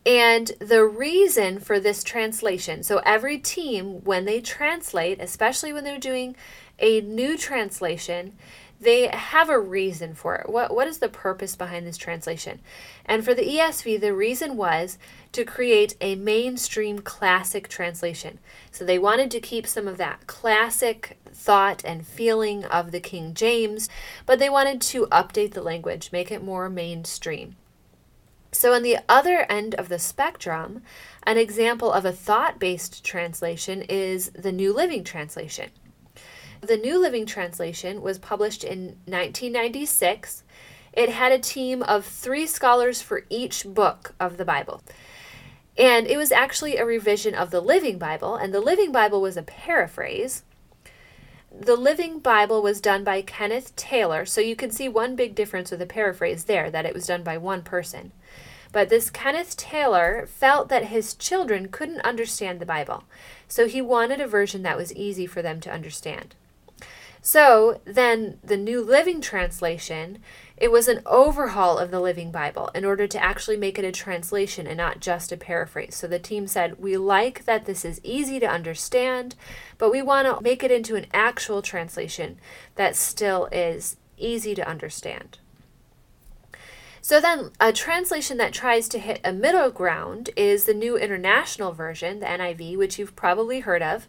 And 0.05 0.51
the 0.59 0.83
reason 0.83 1.59
for 1.59 1.79
this 1.79 2.03
translation 2.03 2.83
so, 2.83 2.97
every 3.05 3.37
team, 3.37 4.03
when 4.03 4.25
they 4.25 4.41
translate, 4.41 5.21
especially 5.21 5.71
when 5.71 5.83
they're 5.83 5.97
doing 5.97 6.35
a 6.83 6.99
new 6.99 7.37
translation, 7.37 8.33
they 8.81 9.07
have 9.07 9.49
a 9.49 9.57
reason 9.57 10.13
for 10.13 10.35
it. 10.35 10.49
What, 10.49 10.75
what 10.75 10.87
is 10.87 10.97
the 10.97 11.07
purpose 11.07 11.55
behind 11.55 11.87
this 11.87 11.95
translation? 11.95 12.59
And 13.05 13.23
for 13.23 13.33
the 13.33 13.47
ESV, 13.47 14.01
the 14.01 14.13
reason 14.13 14.57
was 14.57 14.97
to 15.31 15.45
create 15.45 15.95
a 16.01 16.15
mainstream 16.15 16.99
classic 16.99 17.69
translation. 17.69 18.39
So 18.69 18.83
they 18.83 18.99
wanted 18.99 19.31
to 19.31 19.39
keep 19.39 19.65
some 19.65 19.87
of 19.87 19.97
that 19.97 20.27
classic 20.27 21.17
thought 21.31 21.81
and 21.85 22.05
feeling 22.05 22.65
of 22.65 22.91
the 22.91 22.99
King 22.99 23.33
James, 23.33 23.87
but 24.25 24.39
they 24.39 24.49
wanted 24.49 24.81
to 24.81 25.07
update 25.07 25.53
the 25.53 25.63
language, 25.63 26.11
make 26.11 26.31
it 26.31 26.43
more 26.43 26.69
mainstream. 26.69 27.55
So, 28.51 28.73
on 28.73 28.83
the 28.83 28.99
other 29.09 29.47
end 29.49 29.73
of 29.75 29.89
the 29.89 29.97
spectrum, 29.97 30.83
an 31.23 31.39
example 31.39 31.91
of 31.91 32.05
a 32.05 32.11
thought 32.11 32.59
based 32.59 33.03
translation 33.03 33.81
is 33.81 34.29
the 34.35 34.51
New 34.51 34.71
Living 34.71 35.03
Translation. 35.03 35.71
The 36.63 36.77
New 36.77 36.97
Living 36.97 37.25
Translation 37.25 38.01
was 38.01 38.17
published 38.17 38.63
in 38.63 38.95
1996. 39.03 40.43
It 40.93 41.09
had 41.09 41.33
a 41.33 41.37
team 41.37 41.83
of 41.83 42.05
three 42.05 42.47
scholars 42.47 43.01
for 43.01 43.25
each 43.29 43.65
book 43.65 44.15
of 44.17 44.37
the 44.37 44.45
Bible. 44.45 44.81
And 45.77 46.07
it 46.07 46.15
was 46.15 46.31
actually 46.31 46.77
a 46.77 46.85
revision 46.85 47.35
of 47.35 47.51
the 47.51 47.59
Living 47.59 47.97
Bible, 47.97 48.37
and 48.37 48.53
the 48.53 48.61
Living 48.61 48.93
Bible 48.93 49.19
was 49.19 49.35
a 49.35 49.43
paraphrase. 49.43 50.43
The 51.51 51.75
Living 51.75 52.19
Bible 52.19 52.61
was 52.61 52.79
done 52.79 53.03
by 53.03 53.21
Kenneth 53.23 53.75
Taylor, 53.75 54.25
so 54.25 54.39
you 54.39 54.55
can 54.55 54.71
see 54.71 54.87
one 54.87 55.17
big 55.17 55.35
difference 55.35 55.69
with 55.69 55.81
the 55.81 55.85
paraphrase 55.85 56.45
there 56.45 56.71
that 56.71 56.85
it 56.85 56.93
was 56.93 57.07
done 57.07 57.23
by 57.23 57.37
one 57.37 57.63
person. 57.63 58.13
But 58.71 58.87
this 58.87 59.09
Kenneth 59.09 59.57
Taylor 59.57 60.25
felt 60.27 60.69
that 60.69 60.85
his 60.85 61.13
children 61.13 61.67
couldn't 61.67 61.99
understand 62.05 62.61
the 62.61 62.65
Bible, 62.65 63.03
so 63.49 63.67
he 63.67 63.81
wanted 63.81 64.21
a 64.21 64.27
version 64.27 64.61
that 64.63 64.77
was 64.77 64.93
easy 64.93 65.27
for 65.27 65.41
them 65.41 65.59
to 65.59 65.69
understand. 65.69 66.35
So 67.25 67.79
then 67.85 68.37
the 68.43 68.57
New 68.57 68.81
Living 68.81 69.21
Translation, 69.21 70.19
it 70.57 70.73
was 70.73 70.89
an 70.89 71.01
overhaul 71.05 71.77
of 71.77 71.89
the 71.89 72.01
Living 72.01 72.33
Bible 72.33 72.69
in 72.75 72.83
order 72.83 73.07
to 73.07 73.23
actually 73.23 73.55
make 73.55 73.79
it 73.79 73.85
a 73.85 73.93
translation 73.93 74.67
and 74.67 74.75
not 74.75 74.99
just 74.99 75.31
a 75.31 75.37
paraphrase. 75.37 75.95
So 75.95 76.05
the 76.05 76.19
team 76.19 76.47
said, 76.47 76.79
We 76.79 76.97
like 76.97 77.45
that 77.45 77.65
this 77.65 77.85
is 77.85 78.01
easy 78.03 78.41
to 78.41 78.45
understand, 78.45 79.35
but 79.77 79.89
we 79.89 80.01
want 80.01 80.27
to 80.27 80.43
make 80.43 80.65
it 80.65 80.71
into 80.71 80.97
an 80.97 81.05
actual 81.13 81.61
translation 81.61 82.39
that 82.75 82.97
still 82.97 83.47
is 83.53 83.95
easy 84.17 84.53
to 84.55 84.67
understand. 84.67 85.39
So 86.99 87.21
then, 87.21 87.51
a 87.59 87.71
translation 87.71 88.35
that 88.37 88.53
tries 88.53 88.89
to 88.89 88.99
hit 88.99 89.21
a 89.23 89.31
middle 89.31 89.69
ground 89.71 90.29
is 90.35 90.65
the 90.65 90.73
New 90.73 90.97
International 90.97 91.71
Version, 91.71 92.19
the 92.19 92.25
NIV, 92.25 92.77
which 92.77 92.99
you've 92.99 93.15
probably 93.15 93.61
heard 93.61 93.81
of. 93.81 94.07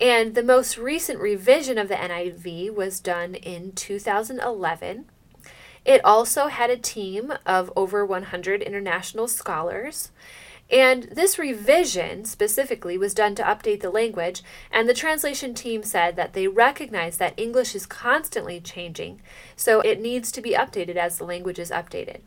And 0.00 0.34
the 0.34 0.42
most 0.42 0.78
recent 0.78 1.18
revision 1.18 1.76
of 1.76 1.88
the 1.88 1.96
NIV 1.96 2.74
was 2.74 3.00
done 3.00 3.34
in 3.34 3.72
2011. 3.72 5.06
It 5.84 6.04
also 6.04 6.46
had 6.46 6.70
a 6.70 6.76
team 6.76 7.32
of 7.44 7.72
over 7.74 8.04
100 8.06 8.62
international 8.62 9.26
scholars. 9.26 10.10
And 10.70 11.04
this 11.04 11.38
revision 11.38 12.26
specifically 12.26 12.98
was 12.98 13.14
done 13.14 13.34
to 13.36 13.42
update 13.42 13.80
the 13.80 13.90
language, 13.90 14.42
and 14.70 14.86
the 14.86 14.94
translation 14.94 15.54
team 15.54 15.82
said 15.82 16.14
that 16.16 16.34
they 16.34 16.46
recognize 16.46 17.16
that 17.16 17.38
English 17.38 17.74
is 17.74 17.86
constantly 17.86 18.60
changing, 18.60 19.22
so 19.56 19.80
it 19.80 19.98
needs 19.98 20.30
to 20.32 20.42
be 20.42 20.52
updated 20.52 20.96
as 20.96 21.16
the 21.16 21.24
language 21.24 21.58
is 21.58 21.70
updated. 21.70 22.18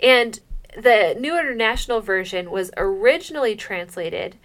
And 0.00 0.40
the 0.76 1.14
New 1.16 1.38
International 1.38 2.00
Version 2.00 2.50
was 2.50 2.72
originally 2.76 3.54
translated 3.54 4.36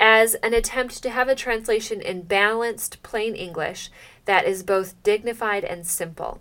as 0.00 0.34
an 0.36 0.54
attempt 0.54 1.02
to 1.02 1.10
have 1.10 1.28
a 1.28 1.34
translation 1.34 2.00
in 2.00 2.22
balanced, 2.22 3.02
plain 3.02 3.34
English 3.34 3.90
that 4.24 4.46
is 4.46 4.62
both 4.62 5.00
dignified 5.02 5.62
and 5.62 5.86
simple. 5.86 6.40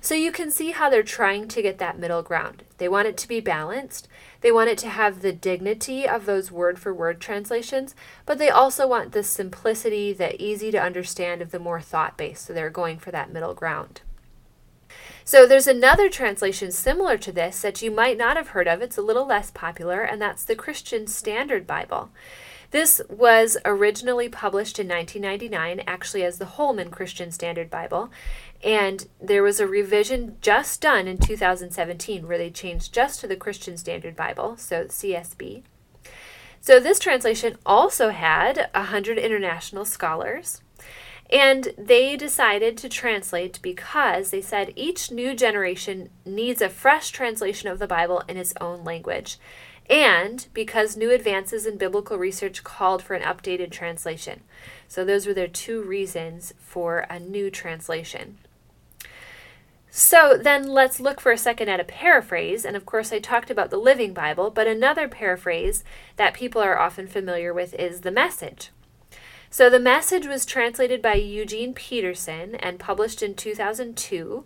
So 0.00 0.14
you 0.14 0.32
can 0.32 0.50
see 0.50 0.70
how 0.70 0.88
they're 0.88 1.02
trying 1.02 1.48
to 1.48 1.60
get 1.60 1.78
that 1.78 1.98
middle 1.98 2.22
ground. 2.22 2.62
They 2.78 2.88
want 2.88 3.08
it 3.08 3.18
to 3.18 3.28
be 3.28 3.40
balanced. 3.40 4.08
They 4.40 4.50
want 4.50 4.70
it 4.70 4.78
to 4.78 4.88
have 4.88 5.20
the 5.20 5.32
dignity 5.32 6.08
of 6.08 6.24
those 6.24 6.50
word 6.50 6.78
for 6.78 6.94
word 6.94 7.20
translations, 7.20 7.94
but 8.24 8.38
they 8.38 8.48
also 8.48 8.86
want 8.86 9.12
the 9.12 9.22
simplicity, 9.22 10.14
the 10.14 10.40
easy 10.42 10.70
to 10.70 10.80
understand 10.80 11.42
of 11.42 11.50
the 11.50 11.58
more 11.58 11.82
thought 11.82 12.16
based. 12.16 12.46
So 12.46 12.54
they're 12.54 12.70
going 12.70 12.98
for 12.98 13.10
that 13.10 13.32
middle 13.32 13.52
ground. 13.52 14.00
So 15.24 15.46
there's 15.46 15.66
another 15.66 16.08
translation 16.08 16.70
similar 16.72 17.18
to 17.18 17.32
this 17.32 17.60
that 17.60 17.82
you 17.82 17.90
might 17.90 18.16
not 18.16 18.36
have 18.36 18.48
heard 18.48 18.68
of. 18.68 18.80
It's 18.80 18.96
a 18.96 19.02
little 19.02 19.26
less 19.26 19.50
popular, 19.50 20.00
and 20.00 20.20
that's 20.20 20.44
the 20.44 20.56
Christian 20.56 21.06
Standard 21.06 21.66
Bible. 21.66 22.10
This 22.70 23.00
was 23.08 23.56
originally 23.64 24.28
published 24.28 24.78
in 24.78 24.86
1999, 24.86 25.82
actually, 25.86 26.22
as 26.22 26.38
the 26.38 26.44
Holman 26.46 26.90
Christian 26.90 27.32
Standard 27.32 27.68
Bible. 27.68 28.10
And 28.62 29.08
there 29.20 29.42
was 29.42 29.58
a 29.58 29.66
revision 29.66 30.36
just 30.40 30.80
done 30.80 31.08
in 31.08 31.18
2017 31.18 32.28
where 32.28 32.38
they 32.38 32.50
changed 32.50 32.92
just 32.92 33.20
to 33.20 33.26
the 33.26 33.36
Christian 33.36 33.76
Standard 33.76 34.14
Bible, 34.14 34.56
so 34.56 34.84
CSB. 34.84 35.62
So 36.60 36.78
this 36.78 36.98
translation 36.98 37.56
also 37.64 38.10
had 38.10 38.68
100 38.74 39.18
international 39.18 39.84
scholars. 39.84 40.60
And 41.30 41.72
they 41.78 42.16
decided 42.16 42.76
to 42.78 42.88
translate 42.88 43.60
because 43.62 44.30
they 44.30 44.40
said 44.40 44.72
each 44.74 45.12
new 45.12 45.34
generation 45.34 46.10
needs 46.24 46.60
a 46.60 46.68
fresh 46.68 47.10
translation 47.10 47.68
of 47.68 47.78
the 47.78 47.86
Bible 47.86 48.22
in 48.28 48.36
its 48.36 48.52
own 48.60 48.82
language 48.82 49.38
and 49.90 50.46
because 50.54 50.96
new 50.96 51.10
advances 51.10 51.66
in 51.66 51.76
biblical 51.76 52.16
research 52.16 52.62
called 52.62 53.02
for 53.02 53.14
an 53.14 53.22
updated 53.22 53.72
translation. 53.72 54.42
So, 54.86 55.04
those 55.04 55.26
were 55.26 55.34
their 55.34 55.48
two 55.48 55.82
reasons 55.82 56.54
for 56.58 57.06
a 57.10 57.18
new 57.18 57.50
translation. 57.50 58.38
So, 59.90 60.38
then 60.40 60.68
let's 60.68 61.00
look 61.00 61.20
for 61.20 61.32
a 61.32 61.38
second 61.38 61.68
at 61.68 61.80
a 61.80 61.84
paraphrase. 61.84 62.64
And 62.64 62.76
of 62.76 62.86
course, 62.86 63.12
I 63.12 63.18
talked 63.18 63.50
about 63.50 63.70
the 63.70 63.78
Living 63.78 64.14
Bible, 64.14 64.50
but 64.50 64.68
another 64.68 65.08
paraphrase 65.08 65.82
that 66.14 66.34
people 66.34 66.62
are 66.62 66.78
often 66.78 67.08
familiar 67.08 67.52
with 67.52 67.74
is 67.74 68.02
the 68.02 68.12
Message. 68.12 68.70
So, 69.52 69.68
the 69.68 69.80
Message 69.80 70.28
was 70.28 70.46
translated 70.46 71.02
by 71.02 71.14
Eugene 71.14 71.74
Peterson 71.74 72.54
and 72.54 72.78
published 72.78 73.20
in 73.20 73.34
2002. 73.34 74.44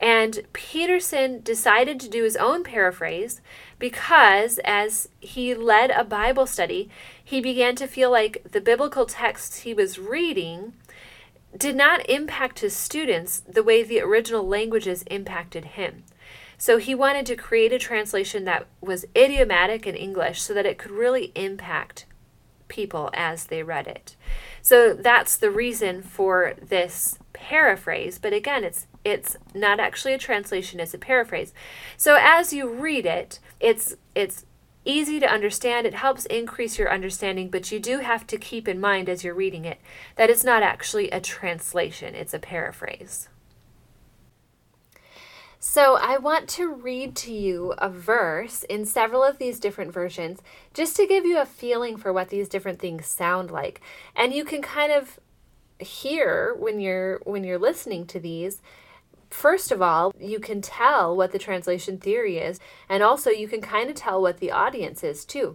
And 0.00 0.40
Peterson 0.52 1.42
decided 1.42 2.00
to 2.00 2.08
do 2.08 2.24
his 2.24 2.36
own 2.36 2.64
paraphrase 2.64 3.40
because 3.78 4.58
as 4.64 5.08
he 5.20 5.54
led 5.54 5.92
a 5.92 6.02
Bible 6.02 6.48
study, 6.48 6.90
he 7.22 7.40
began 7.40 7.76
to 7.76 7.86
feel 7.86 8.10
like 8.10 8.42
the 8.50 8.60
biblical 8.60 9.06
texts 9.06 9.60
he 9.60 9.72
was 9.72 10.00
reading 10.00 10.72
did 11.56 11.76
not 11.76 12.08
impact 12.10 12.60
his 12.60 12.76
students 12.76 13.44
the 13.48 13.62
way 13.62 13.84
the 13.84 14.00
original 14.00 14.44
languages 14.44 15.04
impacted 15.04 15.64
him. 15.66 16.02
So 16.58 16.78
he 16.78 16.96
wanted 16.96 17.26
to 17.26 17.36
create 17.36 17.72
a 17.72 17.78
translation 17.78 18.44
that 18.46 18.66
was 18.80 19.04
idiomatic 19.16 19.86
in 19.86 19.94
English 19.94 20.42
so 20.42 20.52
that 20.52 20.66
it 20.66 20.78
could 20.78 20.90
really 20.90 21.30
impact 21.36 22.06
people 22.72 23.10
as 23.12 23.44
they 23.44 23.62
read 23.62 23.86
it. 23.86 24.16
So 24.62 24.94
that's 24.94 25.36
the 25.36 25.50
reason 25.50 26.02
for 26.02 26.54
this 26.60 27.18
paraphrase, 27.34 28.18
but 28.18 28.32
again, 28.32 28.64
it's 28.64 28.86
it's 29.04 29.36
not 29.54 29.78
actually 29.78 30.14
a 30.14 30.18
translation, 30.18 30.80
it's 30.80 30.94
a 30.94 30.98
paraphrase. 30.98 31.52
So 31.96 32.16
as 32.18 32.52
you 32.52 32.68
read 32.68 33.04
it, 33.04 33.40
it's 33.60 33.94
it's 34.14 34.46
easy 34.84 35.20
to 35.20 35.30
understand. 35.30 35.86
It 35.86 35.94
helps 35.94 36.24
increase 36.26 36.78
your 36.78 36.92
understanding, 36.92 37.50
but 37.50 37.70
you 37.70 37.78
do 37.78 37.98
have 37.98 38.26
to 38.28 38.38
keep 38.38 38.66
in 38.66 38.80
mind 38.80 39.08
as 39.08 39.22
you're 39.22 39.34
reading 39.34 39.64
it 39.64 39.78
that 40.16 40.30
it's 40.30 40.44
not 40.44 40.62
actually 40.62 41.10
a 41.10 41.20
translation, 41.20 42.14
it's 42.14 42.34
a 42.34 42.38
paraphrase. 42.38 43.28
So, 45.64 45.96
I 45.96 46.16
want 46.18 46.48
to 46.50 46.68
read 46.68 47.14
to 47.18 47.32
you 47.32 47.72
a 47.78 47.88
verse 47.88 48.64
in 48.64 48.84
several 48.84 49.22
of 49.22 49.38
these 49.38 49.60
different 49.60 49.92
versions 49.92 50.42
just 50.74 50.96
to 50.96 51.06
give 51.06 51.24
you 51.24 51.38
a 51.38 51.46
feeling 51.46 51.96
for 51.96 52.12
what 52.12 52.30
these 52.30 52.48
different 52.48 52.80
things 52.80 53.06
sound 53.06 53.52
like. 53.52 53.80
And 54.16 54.34
you 54.34 54.44
can 54.44 54.60
kind 54.60 54.90
of 54.90 55.20
hear 55.78 56.52
when 56.58 56.80
you're 56.80 57.20
when 57.22 57.44
you're 57.44 57.60
listening 57.60 58.06
to 58.06 58.18
these 58.18 58.60
First 59.30 59.70
of 59.70 59.80
all, 59.80 60.12
you 60.18 60.40
can 60.40 60.60
tell 60.62 61.16
what 61.16 61.30
the 61.30 61.38
translation 61.38 61.96
theory 61.96 62.38
is, 62.38 62.58
and 62.88 63.04
also 63.04 63.30
you 63.30 63.46
can 63.46 63.60
kind 63.60 63.88
of 63.88 63.94
tell 63.94 64.20
what 64.20 64.38
the 64.38 64.50
audience 64.50 65.04
is 65.04 65.24
too. 65.24 65.54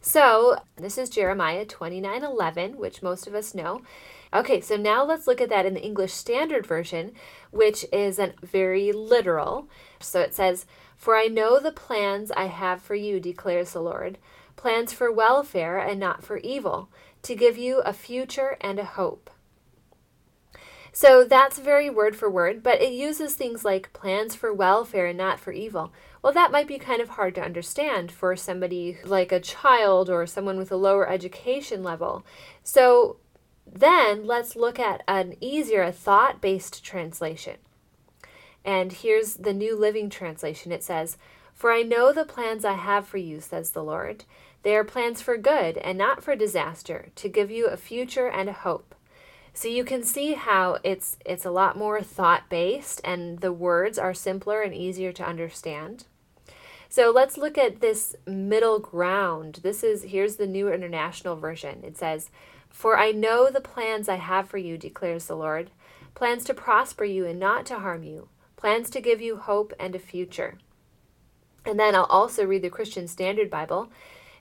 So, 0.00 0.58
this 0.76 0.98
is 0.98 1.08
Jeremiah 1.08 1.64
29:11, 1.64 2.74
which 2.74 3.02
most 3.04 3.28
of 3.28 3.36
us 3.36 3.54
know. 3.54 3.82
Okay, 4.34 4.60
so 4.60 4.76
now 4.76 5.04
let's 5.04 5.28
look 5.28 5.40
at 5.40 5.48
that 5.50 5.64
in 5.64 5.74
the 5.74 5.82
English 5.82 6.12
Standard 6.12 6.66
Version, 6.66 7.12
which 7.52 7.86
is 7.92 8.18
a 8.18 8.34
very 8.42 8.90
literal. 8.90 9.68
So 10.00 10.20
it 10.20 10.34
says, 10.34 10.66
"For 10.96 11.14
I 11.16 11.26
know 11.26 11.60
the 11.60 11.70
plans 11.70 12.32
I 12.32 12.46
have 12.46 12.82
for 12.82 12.96
you," 12.96 13.20
declares 13.20 13.72
the 13.72 13.80
Lord, 13.80 14.18
"plans 14.56 14.92
for 14.92 15.12
welfare 15.12 15.78
and 15.78 16.00
not 16.00 16.24
for 16.24 16.38
evil, 16.38 16.88
to 17.22 17.36
give 17.36 17.56
you 17.56 17.78
a 17.80 17.92
future 17.92 18.56
and 18.60 18.80
a 18.80 18.84
hope." 18.84 19.30
So 20.92 21.24
that's 21.24 21.58
very 21.58 21.90
word 21.90 22.16
for 22.16 22.30
word, 22.30 22.62
but 22.62 22.80
it 22.80 22.92
uses 22.92 23.34
things 23.34 23.64
like 23.64 23.92
plans 23.92 24.36
for 24.36 24.52
welfare 24.52 25.06
and 25.06 25.18
not 25.18 25.40
for 25.40 25.52
evil. 25.52 25.92
Well, 26.22 26.32
that 26.32 26.52
might 26.52 26.68
be 26.68 26.78
kind 26.78 27.00
of 27.00 27.10
hard 27.10 27.34
to 27.34 27.42
understand 27.42 28.12
for 28.12 28.36
somebody 28.36 28.98
like 29.04 29.32
a 29.32 29.40
child 29.40 30.08
or 30.08 30.26
someone 30.26 30.56
with 30.56 30.70
a 30.70 30.76
lower 30.76 31.08
education 31.08 31.82
level. 31.82 32.24
So 32.62 33.16
then 33.70 34.26
let's 34.26 34.56
look 34.56 34.78
at 34.78 35.02
an 35.08 35.36
easier 35.40 35.90
thought 35.90 36.40
based 36.40 36.84
translation. 36.84 37.56
And 38.64 38.92
here's 38.92 39.34
the 39.34 39.52
New 39.52 39.76
Living 39.76 40.08
Translation. 40.08 40.72
It 40.72 40.82
says, 40.82 41.18
For 41.52 41.70
I 41.70 41.82
know 41.82 42.12
the 42.12 42.24
plans 42.24 42.64
I 42.64 42.72
have 42.74 43.06
for 43.06 43.18
you, 43.18 43.40
says 43.40 43.70
the 43.70 43.84
Lord. 43.84 44.24
They 44.62 44.74
are 44.74 44.84
plans 44.84 45.20
for 45.20 45.36
good 45.36 45.76
and 45.78 45.98
not 45.98 46.22
for 46.22 46.34
disaster, 46.34 47.08
to 47.16 47.28
give 47.28 47.50
you 47.50 47.66
a 47.66 47.76
future 47.76 48.28
and 48.28 48.48
a 48.48 48.54
hope. 48.54 48.94
So 49.52 49.68
you 49.68 49.84
can 49.84 50.02
see 50.02 50.32
how 50.32 50.78
it's 50.82 51.16
it's 51.24 51.44
a 51.44 51.50
lot 51.50 51.76
more 51.76 52.02
thought 52.02 52.48
based 52.48 53.00
and 53.04 53.38
the 53.38 53.52
words 53.52 53.98
are 53.98 54.14
simpler 54.14 54.62
and 54.62 54.74
easier 54.74 55.12
to 55.12 55.26
understand. 55.26 56.06
So 56.88 57.10
let's 57.10 57.36
look 57.36 57.58
at 57.58 57.80
this 57.80 58.16
middle 58.26 58.78
ground. 58.78 59.60
This 59.62 59.84
is 59.84 60.04
here's 60.04 60.36
the 60.36 60.46
New 60.46 60.72
International 60.72 61.36
Version. 61.36 61.84
It 61.84 61.96
says, 61.96 62.30
"For 62.74 62.98
I 62.98 63.12
know 63.12 63.48
the 63.48 63.60
plans 63.60 64.08
I 64.08 64.16
have 64.16 64.48
for 64.48 64.58
you," 64.58 64.76
declares 64.76 65.26
the 65.26 65.36
Lord, 65.36 65.70
"plans 66.14 66.44
to 66.44 66.54
prosper 66.54 67.04
you 67.04 67.24
and 67.24 67.38
not 67.38 67.64
to 67.66 67.78
harm 67.78 68.02
you, 68.02 68.28
plans 68.56 68.90
to 68.90 69.00
give 69.00 69.20
you 69.20 69.36
hope 69.36 69.72
and 69.78 69.94
a 69.94 70.00
future." 70.00 70.58
And 71.64 71.78
then 71.78 71.94
I'll 71.94 72.04
also 72.04 72.44
read 72.44 72.62
the 72.62 72.70
Christian 72.70 73.06
Standard 73.06 73.48
Bible. 73.48 73.90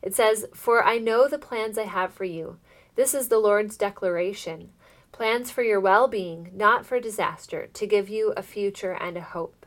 It 0.02 0.16
says, 0.16 0.48
"For 0.54 0.84
I 0.84 0.98
know 0.98 1.28
the 1.28 1.38
plans 1.38 1.78
I 1.78 1.84
have 1.84 2.12
for 2.12 2.26
you." 2.26 2.58
This 2.96 3.14
is 3.14 3.30
the 3.30 3.38
Lord's 3.38 3.78
declaration 3.78 4.74
plans 5.12 5.52
for 5.52 5.62
your 5.62 5.80
well 5.80 6.08
being, 6.08 6.50
not 6.56 6.88
for 6.88 7.00
disaster, 7.00 7.68
to 7.68 7.86
give 7.86 8.10
you 8.10 8.34
a 8.36 8.42
future 8.42 8.94
and 8.94 9.16
a 9.16 9.22
hope. 9.22 9.66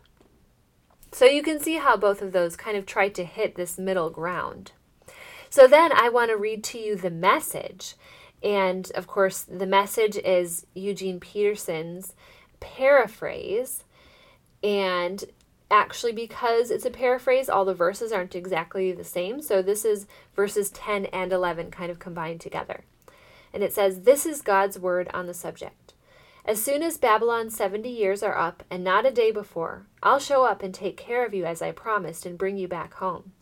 So 1.12 1.24
you 1.24 1.40
can 1.40 1.60
see 1.60 1.76
how 1.76 1.96
both 1.96 2.20
of 2.20 2.32
those 2.32 2.56
kind 2.56 2.76
of 2.76 2.84
try 2.84 3.08
to 3.10 3.24
hit 3.24 3.54
this 3.54 3.78
middle 3.78 4.10
ground. 4.10 4.72
So 5.48 5.68
then 5.68 5.92
I 5.92 6.08
want 6.08 6.30
to 6.30 6.36
read 6.36 6.64
to 6.64 6.78
you 6.78 6.96
the 6.96 7.10
message. 7.10 7.94
And 8.42 8.90
of 8.94 9.06
course, 9.06 9.42
the 9.42 9.66
message 9.66 10.16
is 10.16 10.66
Eugene 10.74 11.20
Peterson's 11.20 12.14
paraphrase. 12.60 13.84
And 14.62 15.24
actually, 15.70 16.12
because 16.12 16.70
it's 16.70 16.86
a 16.86 16.90
paraphrase, 16.90 17.48
all 17.48 17.64
the 17.64 17.74
verses 17.74 18.12
aren't 18.12 18.34
exactly 18.34 18.92
the 18.92 19.04
same. 19.04 19.40
So 19.40 19.62
this 19.62 19.84
is 19.84 20.06
verses 20.34 20.70
10 20.70 21.06
and 21.06 21.32
11 21.32 21.70
kind 21.70 21.90
of 21.90 21.98
combined 21.98 22.40
together 22.40 22.84
and 23.56 23.64
it 23.64 23.72
says, 23.72 24.02
This 24.02 24.26
is 24.26 24.42
God's 24.42 24.78
word 24.78 25.08
on 25.14 25.26
the 25.26 25.32
subject. 25.32 25.94
As 26.44 26.62
soon 26.62 26.82
as 26.82 26.98
Babylon's 26.98 27.56
70 27.56 27.88
years 27.88 28.22
are 28.22 28.36
up, 28.36 28.62
and 28.70 28.84
not 28.84 29.06
a 29.06 29.10
day 29.10 29.30
before, 29.30 29.86
I'll 30.02 30.18
show 30.18 30.44
up 30.44 30.62
and 30.62 30.74
take 30.74 30.98
care 30.98 31.24
of 31.24 31.32
you 31.32 31.46
as 31.46 31.62
I 31.62 31.72
promised 31.72 32.26
and 32.26 32.36
bring 32.36 32.58
you 32.58 32.68
back 32.68 32.92
home. 32.94 33.32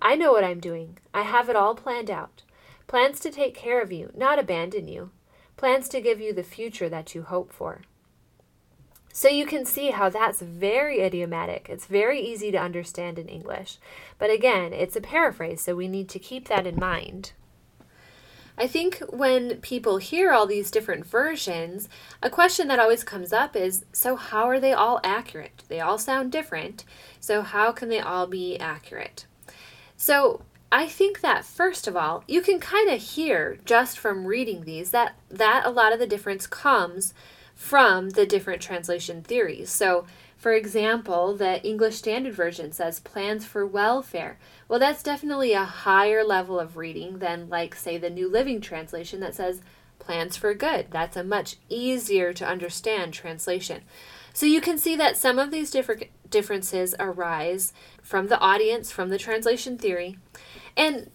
I 0.00 0.16
know 0.16 0.32
what 0.32 0.44
I'm 0.44 0.60
doing. 0.60 0.96
I 1.12 1.22
have 1.22 1.50
it 1.50 1.56
all 1.56 1.74
planned 1.74 2.10
out. 2.10 2.42
Plans 2.90 3.20
to 3.20 3.30
take 3.30 3.54
care 3.54 3.80
of 3.80 3.92
you, 3.92 4.10
not 4.16 4.40
abandon 4.40 4.88
you. 4.88 5.12
Plans 5.56 5.88
to 5.90 6.00
give 6.00 6.20
you 6.20 6.32
the 6.32 6.42
future 6.42 6.88
that 6.88 7.14
you 7.14 7.22
hope 7.22 7.52
for. 7.52 7.82
So 9.12 9.28
you 9.28 9.46
can 9.46 9.64
see 9.64 9.92
how 9.92 10.08
that's 10.08 10.40
very 10.40 10.98
idiomatic. 10.98 11.68
It's 11.68 11.86
very 11.86 12.20
easy 12.20 12.50
to 12.50 12.58
understand 12.58 13.16
in 13.16 13.28
English. 13.28 13.78
But 14.18 14.30
again, 14.30 14.72
it's 14.72 14.96
a 14.96 15.00
paraphrase, 15.00 15.60
so 15.60 15.76
we 15.76 15.86
need 15.86 16.08
to 16.08 16.18
keep 16.18 16.48
that 16.48 16.66
in 16.66 16.80
mind. 16.80 17.30
I 18.58 18.66
think 18.66 18.98
when 19.08 19.60
people 19.60 19.98
hear 19.98 20.32
all 20.32 20.48
these 20.48 20.72
different 20.72 21.06
versions, 21.06 21.88
a 22.24 22.28
question 22.28 22.66
that 22.66 22.80
always 22.80 23.04
comes 23.04 23.32
up 23.32 23.54
is 23.54 23.84
so, 23.92 24.16
how 24.16 24.48
are 24.48 24.58
they 24.58 24.72
all 24.72 24.98
accurate? 25.04 25.62
They 25.68 25.78
all 25.78 25.96
sound 25.96 26.32
different, 26.32 26.84
so, 27.20 27.42
how 27.42 27.70
can 27.70 27.88
they 27.88 28.00
all 28.00 28.26
be 28.26 28.58
accurate? 28.58 29.26
So, 29.96 30.42
I 30.72 30.86
think 30.86 31.20
that 31.20 31.44
first 31.44 31.88
of 31.88 31.96
all, 31.96 32.22
you 32.28 32.40
can 32.40 32.60
kind 32.60 32.88
of 32.88 33.00
hear 33.00 33.58
just 33.64 33.98
from 33.98 34.26
reading 34.26 34.62
these 34.62 34.90
that 34.92 35.16
that 35.28 35.66
a 35.66 35.70
lot 35.70 35.92
of 35.92 35.98
the 35.98 36.06
difference 36.06 36.46
comes 36.46 37.12
from 37.54 38.10
the 38.10 38.24
different 38.24 38.62
translation 38.62 39.22
theories. 39.22 39.70
So, 39.70 40.06
for 40.36 40.52
example, 40.52 41.36
the 41.36 41.62
English 41.62 41.96
Standard 41.96 42.32
Version 42.32 42.72
says 42.72 43.00
plans 43.00 43.44
for 43.44 43.66
welfare. 43.66 44.38
Well, 44.68 44.78
that's 44.78 45.02
definitely 45.02 45.52
a 45.52 45.64
higher 45.64 46.24
level 46.24 46.58
of 46.58 46.78
reading 46.78 47.18
than, 47.18 47.50
like, 47.50 47.74
say, 47.74 47.98
the 47.98 48.08
New 48.08 48.30
Living 48.30 48.62
Translation 48.62 49.20
that 49.20 49.34
says 49.34 49.60
plans 49.98 50.38
for 50.38 50.54
good. 50.54 50.86
That's 50.90 51.18
a 51.18 51.22
much 51.22 51.56
easier 51.68 52.32
to 52.32 52.48
understand 52.48 53.12
translation. 53.12 53.82
So 54.32 54.46
you 54.46 54.62
can 54.62 54.78
see 54.78 54.96
that 54.96 55.18
some 55.18 55.38
of 55.38 55.50
these 55.50 55.70
different 55.70 56.04
differences 56.30 56.94
arise 56.98 57.74
from 58.02 58.28
the 58.28 58.38
audience, 58.38 58.90
from 58.90 59.10
the 59.10 59.18
translation 59.18 59.76
theory, 59.76 60.16
and 60.76 61.10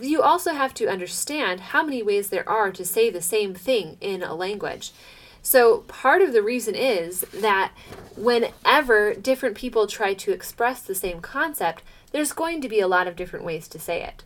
you 0.00 0.22
also 0.22 0.52
have 0.52 0.74
to 0.74 0.88
understand 0.88 1.60
how 1.60 1.82
many 1.82 2.02
ways 2.02 2.28
there 2.28 2.48
are 2.48 2.70
to 2.72 2.84
say 2.84 3.10
the 3.10 3.22
same 3.22 3.54
thing 3.54 3.96
in 4.00 4.22
a 4.22 4.34
language. 4.34 4.92
So, 5.40 5.78
part 5.88 6.20
of 6.20 6.32
the 6.32 6.42
reason 6.42 6.74
is 6.74 7.20
that 7.32 7.72
whenever 8.16 9.14
different 9.14 9.56
people 9.56 9.86
try 9.86 10.12
to 10.14 10.32
express 10.32 10.82
the 10.82 10.94
same 10.94 11.20
concept, 11.20 11.82
there's 12.12 12.32
going 12.32 12.60
to 12.60 12.68
be 12.68 12.80
a 12.80 12.88
lot 12.88 13.06
of 13.06 13.16
different 13.16 13.44
ways 13.44 13.68
to 13.68 13.78
say 13.78 14.02
it. 14.02 14.24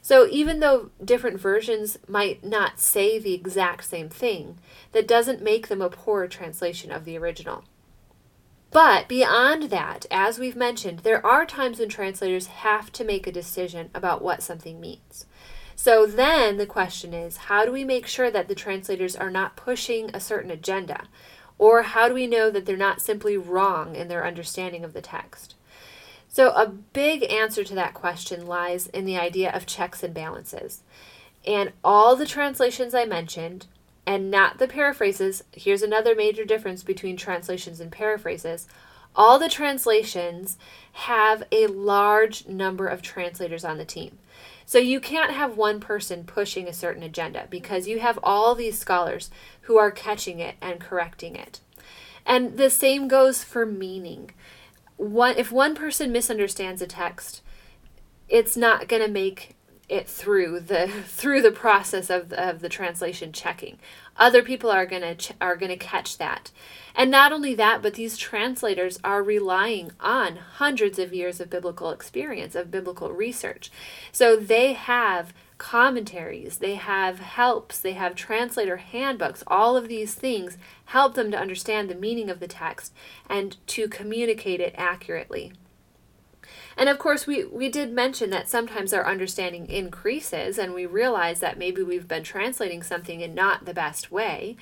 So, 0.00 0.26
even 0.30 0.60
though 0.60 0.90
different 1.04 1.40
versions 1.40 1.98
might 2.08 2.44
not 2.44 2.78
say 2.78 3.18
the 3.18 3.34
exact 3.34 3.84
same 3.84 4.08
thing, 4.08 4.58
that 4.92 5.08
doesn't 5.08 5.42
make 5.42 5.68
them 5.68 5.82
a 5.82 5.90
poor 5.90 6.26
translation 6.26 6.90
of 6.90 7.04
the 7.04 7.18
original. 7.18 7.64
But 8.70 9.08
beyond 9.08 9.64
that, 9.64 10.06
as 10.10 10.38
we've 10.38 10.56
mentioned, 10.56 11.00
there 11.00 11.24
are 11.24 11.46
times 11.46 11.78
when 11.78 11.88
translators 11.88 12.46
have 12.46 12.92
to 12.92 13.04
make 13.04 13.26
a 13.26 13.32
decision 13.32 13.90
about 13.94 14.22
what 14.22 14.42
something 14.42 14.80
means. 14.80 15.26
So 15.76 16.06
then 16.06 16.56
the 16.56 16.66
question 16.66 17.14
is 17.14 17.36
how 17.36 17.64
do 17.64 17.72
we 17.72 17.84
make 17.84 18.06
sure 18.06 18.30
that 18.30 18.48
the 18.48 18.54
translators 18.54 19.14
are 19.14 19.30
not 19.30 19.56
pushing 19.56 20.10
a 20.12 20.20
certain 20.20 20.50
agenda? 20.50 21.04
Or 21.58 21.82
how 21.82 22.08
do 22.08 22.14
we 22.14 22.26
know 22.26 22.50
that 22.50 22.66
they're 22.66 22.76
not 22.76 23.00
simply 23.00 23.36
wrong 23.36 23.94
in 23.94 24.08
their 24.08 24.26
understanding 24.26 24.84
of 24.84 24.92
the 24.92 25.00
text? 25.00 25.54
So, 26.28 26.50
a 26.50 26.66
big 26.66 27.22
answer 27.30 27.64
to 27.64 27.74
that 27.76 27.94
question 27.94 28.46
lies 28.46 28.88
in 28.88 29.06
the 29.06 29.16
idea 29.16 29.50
of 29.50 29.64
checks 29.64 30.02
and 30.02 30.12
balances. 30.12 30.82
And 31.46 31.72
all 31.82 32.14
the 32.14 32.26
translations 32.26 32.94
I 32.94 33.06
mentioned, 33.06 33.66
and 34.06 34.30
not 34.30 34.58
the 34.58 34.68
paraphrases, 34.68 35.42
here's 35.52 35.82
another 35.82 36.14
major 36.14 36.44
difference 36.44 36.82
between 36.84 37.16
translations 37.16 37.80
and 37.80 37.90
paraphrases. 37.90 38.68
All 39.16 39.38
the 39.38 39.48
translations 39.48 40.58
have 40.92 41.42
a 41.50 41.66
large 41.66 42.46
number 42.46 42.86
of 42.86 43.02
translators 43.02 43.64
on 43.64 43.78
the 43.78 43.84
team. 43.84 44.18
So 44.64 44.78
you 44.78 45.00
can't 45.00 45.32
have 45.32 45.56
one 45.56 45.80
person 45.80 46.24
pushing 46.24 46.68
a 46.68 46.72
certain 46.72 47.02
agenda 47.02 47.46
because 47.50 47.88
you 47.88 47.98
have 48.00 48.18
all 48.22 48.54
these 48.54 48.78
scholars 48.78 49.30
who 49.62 49.78
are 49.78 49.90
catching 49.90 50.38
it 50.38 50.56
and 50.60 50.80
correcting 50.80 51.34
it. 51.34 51.60
And 52.24 52.56
the 52.56 52.70
same 52.70 53.08
goes 53.08 53.42
for 53.42 53.66
meaning. 53.66 54.30
One, 54.96 55.36
if 55.36 55.50
one 55.50 55.74
person 55.74 56.12
misunderstands 56.12 56.82
a 56.82 56.86
text, 56.86 57.42
it's 58.28 58.56
not 58.56 58.88
going 58.88 59.02
to 59.02 59.10
make 59.10 59.55
it 59.88 60.08
through 60.08 60.60
the 60.60 60.88
through 61.06 61.42
the 61.42 61.52
process 61.52 62.10
of 62.10 62.32
of 62.32 62.60
the 62.60 62.68
translation 62.68 63.32
checking. 63.32 63.78
Other 64.16 64.42
people 64.42 64.70
are 64.70 64.86
going 64.86 65.02
to 65.02 65.14
ch- 65.14 65.32
are 65.40 65.56
going 65.56 65.70
to 65.70 65.76
catch 65.76 66.18
that. 66.18 66.50
And 66.94 67.10
not 67.10 67.32
only 67.32 67.54
that, 67.54 67.82
but 67.82 67.94
these 67.94 68.16
translators 68.16 68.98
are 69.04 69.22
relying 69.22 69.92
on 70.00 70.36
hundreds 70.36 70.98
of 70.98 71.12
years 71.12 71.40
of 71.40 71.50
biblical 71.50 71.90
experience, 71.90 72.54
of 72.54 72.70
biblical 72.70 73.12
research. 73.12 73.70
So 74.12 74.34
they 74.34 74.72
have 74.72 75.34
commentaries, 75.58 76.58
they 76.58 76.74
have 76.74 77.18
helps, 77.18 77.78
they 77.78 77.92
have 77.92 78.14
translator 78.14 78.78
handbooks. 78.78 79.44
All 79.46 79.76
of 79.76 79.88
these 79.88 80.14
things 80.14 80.56
help 80.86 81.14
them 81.14 81.30
to 81.30 81.38
understand 81.38 81.90
the 81.90 81.94
meaning 81.94 82.30
of 82.30 82.40
the 82.40 82.48
text 82.48 82.94
and 83.28 83.56
to 83.68 83.88
communicate 83.88 84.60
it 84.60 84.74
accurately. 84.78 85.52
And 86.76 86.88
of 86.88 86.98
course, 86.98 87.26
we, 87.26 87.44
we 87.44 87.68
did 87.70 87.92
mention 87.92 88.30
that 88.30 88.48
sometimes 88.48 88.92
our 88.92 89.06
understanding 89.06 89.66
increases 89.68 90.58
and 90.58 90.74
we 90.74 90.84
realize 90.84 91.40
that 91.40 91.58
maybe 91.58 91.82
we've 91.82 92.08
been 92.08 92.22
translating 92.22 92.82
something 92.82 93.20
in 93.20 93.34
not 93.34 93.64
the 93.64 93.72
best 93.72 94.12
way. 94.12 94.56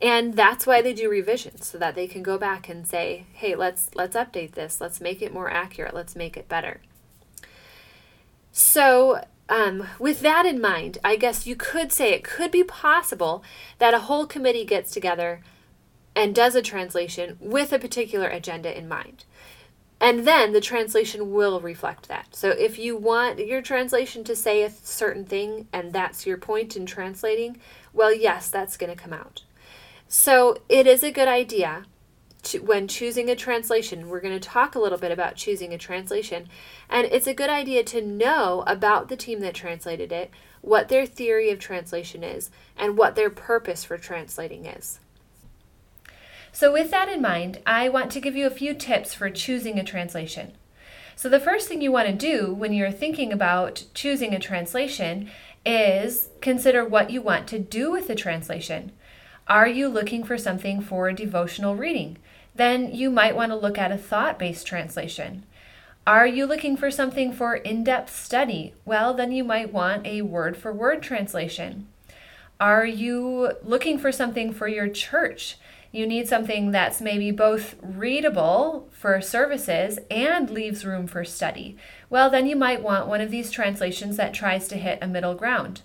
And 0.00 0.34
that's 0.34 0.66
why 0.66 0.80
they 0.80 0.94
do 0.94 1.10
revisions 1.10 1.66
so 1.66 1.76
that 1.76 1.94
they 1.94 2.06
can 2.06 2.22
go 2.22 2.38
back 2.38 2.70
and 2.70 2.86
say, 2.86 3.26
"Hey, 3.34 3.54
let's 3.54 3.90
let's 3.94 4.16
update 4.16 4.52
this. 4.52 4.80
Let's 4.80 5.00
make 5.00 5.20
it 5.20 5.34
more 5.34 5.50
accurate. 5.50 5.94
Let's 5.94 6.16
make 6.16 6.38
it 6.38 6.48
better." 6.48 6.80
So, 8.50 9.22
um, 9.50 9.86
with 9.98 10.20
that 10.20 10.46
in 10.46 10.58
mind, 10.58 10.96
I 11.04 11.16
guess 11.16 11.46
you 11.46 11.54
could 11.54 11.92
say 11.92 12.12
it 12.12 12.24
could 12.24 12.50
be 12.50 12.64
possible 12.64 13.44
that 13.78 13.92
a 13.92 14.00
whole 14.00 14.26
committee 14.26 14.64
gets 14.64 14.90
together 14.90 15.42
and 16.16 16.34
does 16.34 16.54
a 16.54 16.62
translation 16.62 17.36
with 17.38 17.72
a 17.72 17.78
particular 17.78 18.28
agenda 18.28 18.76
in 18.76 18.88
mind. 18.88 19.24
And 20.00 20.26
then 20.26 20.52
the 20.52 20.62
translation 20.62 21.30
will 21.30 21.60
reflect 21.60 22.08
that. 22.08 22.34
So 22.34 22.48
if 22.50 22.78
you 22.78 22.96
want 22.96 23.38
your 23.38 23.60
translation 23.60 24.24
to 24.24 24.34
say 24.34 24.62
a 24.62 24.70
certain 24.70 25.26
thing 25.26 25.68
and 25.72 25.92
that's 25.92 26.26
your 26.26 26.38
point 26.38 26.74
in 26.74 26.86
translating, 26.86 27.58
well, 27.92 28.12
yes, 28.12 28.48
that's 28.48 28.78
going 28.78 28.90
to 28.90 29.00
come 29.00 29.12
out. 29.12 29.42
So 30.08 30.56
it 30.68 30.86
is 30.86 31.04
a 31.04 31.12
good 31.12 31.28
idea 31.28 31.84
to, 32.44 32.60
when 32.60 32.88
choosing 32.88 33.28
a 33.28 33.36
translation. 33.36 34.08
We're 34.08 34.20
going 34.20 34.38
to 34.38 34.48
talk 34.48 34.74
a 34.74 34.80
little 34.80 34.98
bit 34.98 35.12
about 35.12 35.36
choosing 35.36 35.74
a 35.74 35.78
translation. 35.78 36.48
And 36.88 37.06
it's 37.06 37.26
a 37.26 37.34
good 37.34 37.50
idea 37.50 37.84
to 37.84 38.00
know 38.00 38.64
about 38.66 39.08
the 39.08 39.16
team 39.16 39.40
that 39.40 39.54
translated 39.54 40.12
it, 40.12 40.30
what 40.62 40.88
their 40.88 41.04
theory 41.04 41.50
of 41.50 41.58
translation 41.58 42.24
is, 42.24 42.50
and 42.76 42.96
what 42.96 43.16
their 43.16 43.30
purpose 43.30 43.84
for 43.84 43.98
translating 43.98 44.64
is. 44.64 45.00
So, 46.52 46.72
with 46.72 46.90
that 46.90 47.08
in 47.08 47.22
mind, 47.22 47.60
I 47.66 47.88
want 47.88 48.10
to 48.12 48.20
give 48.20 48.36
you 48.36 48.46
a 48.46 48.50
few 48.50 48.74
tips 48.74 49.14
for 49.14 49.30
choosing 49.30 49.78
a 49.78 49.84
translation. 49.84 50.52
So, 51.14 51.28
the 51.28 51.40
first 51.40 51.68
thing 51.68 51.80
you 51.80 51.92
want 51.92 52.08
to 52.08 52.14
do 52.14 52.52
when 52.52 52.72
you're 52.72 52.90
thinking 52.90 53.32
about 53.32 53.84
choosing 53.94 54.34
a 54.34 54.40
translation 54.40 55.30
is 55.64 56.30
consider 56.40 56.84
what 56.84 57.10
you 57.10 57.22
want 57.22 57.46
to 57.48 57.58
do 57.58 57.90
with 57.90 58.08
the 58.08 58.14
translation. 58.14 58.92
Are 59.46 59.68
you 59.68 59.88
looking 59.88 60.24
for 60.24 60.38
something 60.38 60.80
for 60.80 61.12
devotional 61.12 61.76
reading? 61.76 62.18
Then 62.54 62.92
you 62.94 63.10
might 63.10 63.36
want 63.36 63.52
to 63.52 63.56
look 63.56 63.78
at 63.78 63.92
a 63.92 63.98
thought 63.98 64.38
based 64.38 64.66
translation. 64.66 65.44
Are 66.06 66.26
you 66.26 66.46
looking 66.46 66.76
for 66.76 66.90
something 66.90 67.32
for 67.32 67.54
in 67.54 67.84
depth 67.84 68.14
study? 68.14 68.74
Well, 68.84 69.14
then 69.14 69.32
you 69.32 69.44
might 69.44 69.72
want 69.72 70.06
a 70.06 70.22
word 70.22 70.56
for 70.56 70.72
word 70.72 71.02
translation. 71.02 71.86
Are 72.58 72.86
you 72.86 73.52
looking 73.62 73.98
for 73.98 74.10
something 74.10 74.52
for 74.52 74.66
your 74.66 74.88
church? 74.88 75.56
You 75.92 76.06
need 76.06 76.28
something 76.28 76.70
that's 76.70 77.00
maybe 77.00 77.30
both 77.32 77.74
readable 77.82 78.88
for 78.92 79.20
services 79.20 79.98
and 80.10 80.48
leaves 80.48 80.84
room 80.84 81.06
for 81.06 81.24
study. 81.24 81.76
Well, 82.08 82.30
then 82.30 82.46
you 82.46 82.54
might 82.54 82.82
want 82.82 83.08
one 83.08 83.20
of 83.20 83.30
these 83.30 83.50
translations 83.50 84.16
that 84.16 84.32
tries 84.32 84.68
to 84.68 84.76
hit 84.76 84.98
a 85.02 85.08
middle 85.08 85.34
ground. 85.34 85.82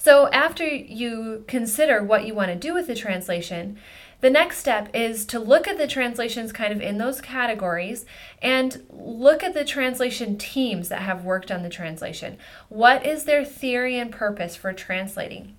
So, 0.00 0.28
after 0.28 0.64
you 0.64 1.44
consider 1.48 2.04
what 2.04 2.24
you 2.24 2.32
want 2.32 2.50
to 2.50 2.56
do 2.56 2.72
with 2.72 2.86
the 2.86 2.94
translation, 2.94 3.78
the 4.20 4.30
next 4.30 4.58
step 4.58 4.88
is 4.94 5.24
to 5.26 5.38
look 5.38 5.66
at 5.68 5.78
the 5.78 5.86
translations 5.86 6.52
kind 6.52 6.72
of 6.72 6.80
in 6.80 6.98
those 6.98 7.20
categories 7.20 8.04
and 8.40 8.84
look 8.90 9.44
at 9.44 9.54
the 9.54 9.64
translation 9.64 10.38
teams 10.38 10.88
that 10.88 11.02
have 11.02 11.24
worked 11.24 11.50
on 11.50 11.62
the 11.62 11.68
translation. 11.68 12.36
What 12.68 13.04
is 13.06 13.24
their 13.24 13.44
theory 13.44 13.98
and 13.98 14.10
purpose 14.10 14.56
for 14.56 14.72
translating? 14.72 15.56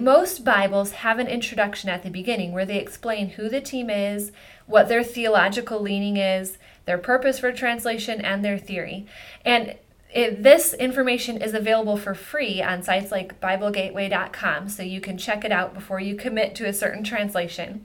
Most 0.00 0.44
Bibles 0.44 0.92
have 0.92 1.18
an 1.18 1.26
introduction 1.26 1.90
at 1.90 2.04
the 2.04 2.10
beginning 2.10 2.52
where 2.52 2.64
they 2.64 2.78
explain 2.78 3.30
who 3.30 3.48
the 3.48 3.60
team 3.60 3.90
is, 3.90 4.30
what 4.66 4.88
their 4.88 5.02
theological 5.02 5.80
leaning 5.80 6.16
is, 6.16 6.56
their 6.84 6.98
purpose 6.98 7.40
for 7.40 7.50
translation, 7.50 8.20
and 8.20 8.44
their 8.44 8.58
theory. 8.58 9.06
And 9.44 9.74
it, 10.14 10.44
this 10.44 10.72
information 10.72 11.42
is 11.42 11.52
available 11.52 11.96
for 11.96 12.14
free 12.14 12.62
on 12.62 12.84
sites 12.84 13.10
like 13.10 13.40
BibleGateway.com, 13.40 14.68
so 14.68 14.84
you 14.84 15.00
can 15.00 15.18
check 15.18 15.44
it 15.44 15.50
out 15.50 15.74
before 15.74 15.98
you 15.98 16.14
commit 16.14 16.54
to 16.54 16.68
a 16.68 16.72
certain 16.72 17.02
translation. 17.02 17.84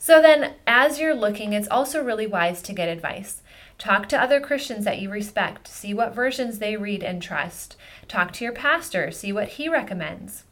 So, 0.00 0.20
then, 0.20 0.54
as 0.66 0.98
you're 0.98 1.14
looking, 1.14 1.52
it's 1.52 1.68
also 1.68 2.02
really 2.02 2.26
wise 2.26 2.60
to 2.62 2.72
get 2.72 2.88
advice. 2.88 3.40
Talk 3.78 4.08
to 4.08 4.20
other 4.20 4.40
Christians 4.40 4.84
that 4.84 4.98
you 4.98 5.08
respect, 5.08 5.68
see 5.68 5.94
what 5.94 6.12
versions 6.12 6.58
they 6.58 6.76
read 6.76 7.04
and 7.04 7.22
trust. 7.22 7.76
Talk 8.08 8.32
to 8.32 8.44
your 8.44 8.52
pastor, 8.52 9.12
see 9.12 9.32
what 9.32 9.50
he 9.50 9.68
recommends. 9.68 10.42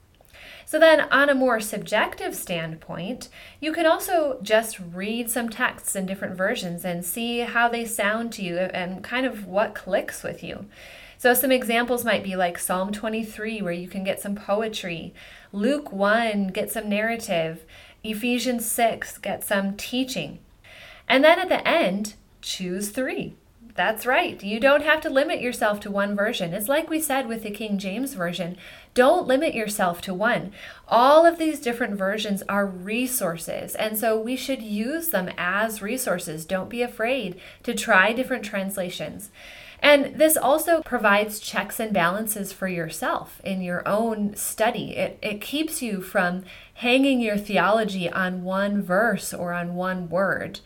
So, 0.68 0.78
then 0.78 1.00
on 1.10 1.30
a 1.30 1.34
more 1.34 1.60
subjective 1.60 2.34
standpoint, 2.34 3.30
you 3.58 3.72
can 3.72 3.86
also 3.86 4.38
just 4.42 4.78
read 4.78 5.30
some 5.30 5.48
texts 5.48 5.96
in 5.96 6.04
different 6.04 6.36
versions 6.36 6.84
and 6.84 7.02
see 7.02 7.38
how 7.38 7.70
they 7.70 7.86
sound 7.86 8.34
to 8.34 8.42
you 8.42 8.58
and 8.58 9.02
kind 9.02 9.24
of 9.24 9.46
what 9.46 9.74
clicks 9.74 10.22
with 10.22 10.44
you. 10.44 10.66
So, 11.16 11.32
some 11.32 11.50
examples 11.50 12.04
might 12.04 12.22
be 12.22 12.36
like 12.36 12.58
Psalm 12.58 12.92
23, 12.92 13.62
where 13.62 13.72
you 13.72 13.88
can 13.88 14.04
get 14.04 14.20
some 14.20 14.34
poetry, 14.34 15.14
Luke 15.52 15.90
1, 15.90 16.48
get 16.48 16.70
some 16.70 16.90
narrative, 16.90 17.64
Ephesians 18.04 18.70
6, 18.70 19.16
get 19.16 19.42
some 19.42 19.74
teaching. 19.74 20.38
And 21.08 21.24
then 21.24 21.38
at 21.38 21.48
the 21.48 21.66
end, 21.66 22.12
choose 22.42 22.90
three 22.90 23.36
That's 23.74 24.04
right. 24.04 24.42
You 24.42 24.60
don't 24.60 24.84
have 24.84 25.00
to 25.00 25.08
limit 25.08 25.40
yourself 25.40 25.80
to 25.80 25.90
one 25.90 26.14
version. 26.14 26.52
It's 26.52 26.68
like 26.68 26.90
we 26.90 27.00
said 27.00 27.26
with 27.26 27.42
the 27.42 27.50
King 27.50 27.78
James 27.78 28.12
Version. 28.12 28.58
Don't 28.98 29.28
limit 29.28 29.54
yourself 29.54 30.00
to 30.00 30.12
one. 30.12 30.50
All 30.88 31.24
of 31.24 31.38
these 31.38 31.60
different 31.60 31.96
versions 31.96 32.42
are 32.48 32.66
resources, 32.66 33.76
and 33.76 33.96
so 33.96 34.18
we 34.20 34.34
should 34.34 34.60
use 34.60 35.10
them 35.10 35.30
as 35.38 35.80
resources. 35.80 36.44
Don't 36.44 36.68
be 36.68 36.82
afraid 36.82 37.40
to 37.62 37.74
try 37.74 38.12
different 38.12 38.44
translations. 38.44 39.30
And 39.80 40.18
this 40.18 40.36
also 40.36 40.82
provides 40.82 41.38
checks 41.38 41.78
and 41.78 41.92
balances 41.92 42.52
for 42.52 42.66
yourself 42.66 43.40
in 43.44 43.62
your 43.62 43.86
own 43.86 44.34
study. 44.34 44.96
It, 44.96 45.20
it 45.22 45.40
keeps 45.40 45.80
you 45.80 46.00
from 46.00 46.42
hanging 46.74 47.20
your 47.20 47.38
theology 47.38 48.10
on 48.10 48.42
one 48.42 48.82
verse 48.82 49.32
or 49.32 49.52
on 49.52 49.76
one 49.76 50.08
word 50.08 50.58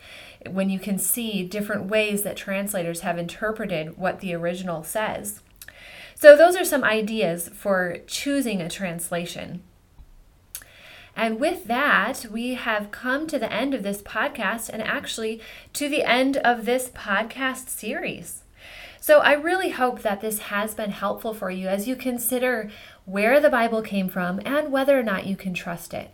when 0.49 0.71
you 0.71 0.79
can 0.79 0.97
see 0.97 1.43
different 1.43 1.85
ways 1.85 2.23
that 2.23 2.35
translators 2.35 3.01
have 3.01 3.19
interpreted 3.19 3.95
what 3.95 4.21
the 4.21 4.33
original 4.33 4.83
says. 4.83 5.43
So, 6.23 6.37
those 6.37 6.55
are 6.55 6.63
some 6.63 6.85
ideas 6.85 7.49
for 7.49 7.97
choosing 8.07 8.61
a 8.61 8.69
translation. 8.69 9.61
And 11.17 11.37
with 11.37 11.65
that, 11.65 12.27
we 12.31 12.53
have 12.53 12.91
come 12.91 13.27
to 13.27 13.37
the 13.37 13.51
end 13.51 13.73
of 13.73 13.83
this 13.83 14.01
podcast 14.01 14.69
and 14.69 14.81
actually 14.81 15.41
to 15.73 15.89
the 15.89 16.05
end 16.05 16.37
of 16.37 16.63
this 16.63 16.87
podcast 16.91 17.67
series. 17.67 18.43
So, 19.01 19.19
I 19.19 19.33
really 19.33 19.71
hope 19.71 20.01
that 20.03 20.21
this 20.21 20.39
has 20.43 20.73
been 20.73 20.91
helpful 20.91 21.33
for 21.33 21.51
you 21.51 21.67
as 21.67 21.89
you 21.89 21.97
consider 21.97 22.71
where 23.03 23.41
the 23.41 23.49
Bible 23.49 23.81
came 23.81 24.07
from 24.07 24.39
and 24.45 24.71
whether 24.71 24.97
or 24.97 25.03
not 25.03 25.25
you 25.25 25.35
can 25.35 25.53
trust 25.53 25.93
it. 25.93 26.11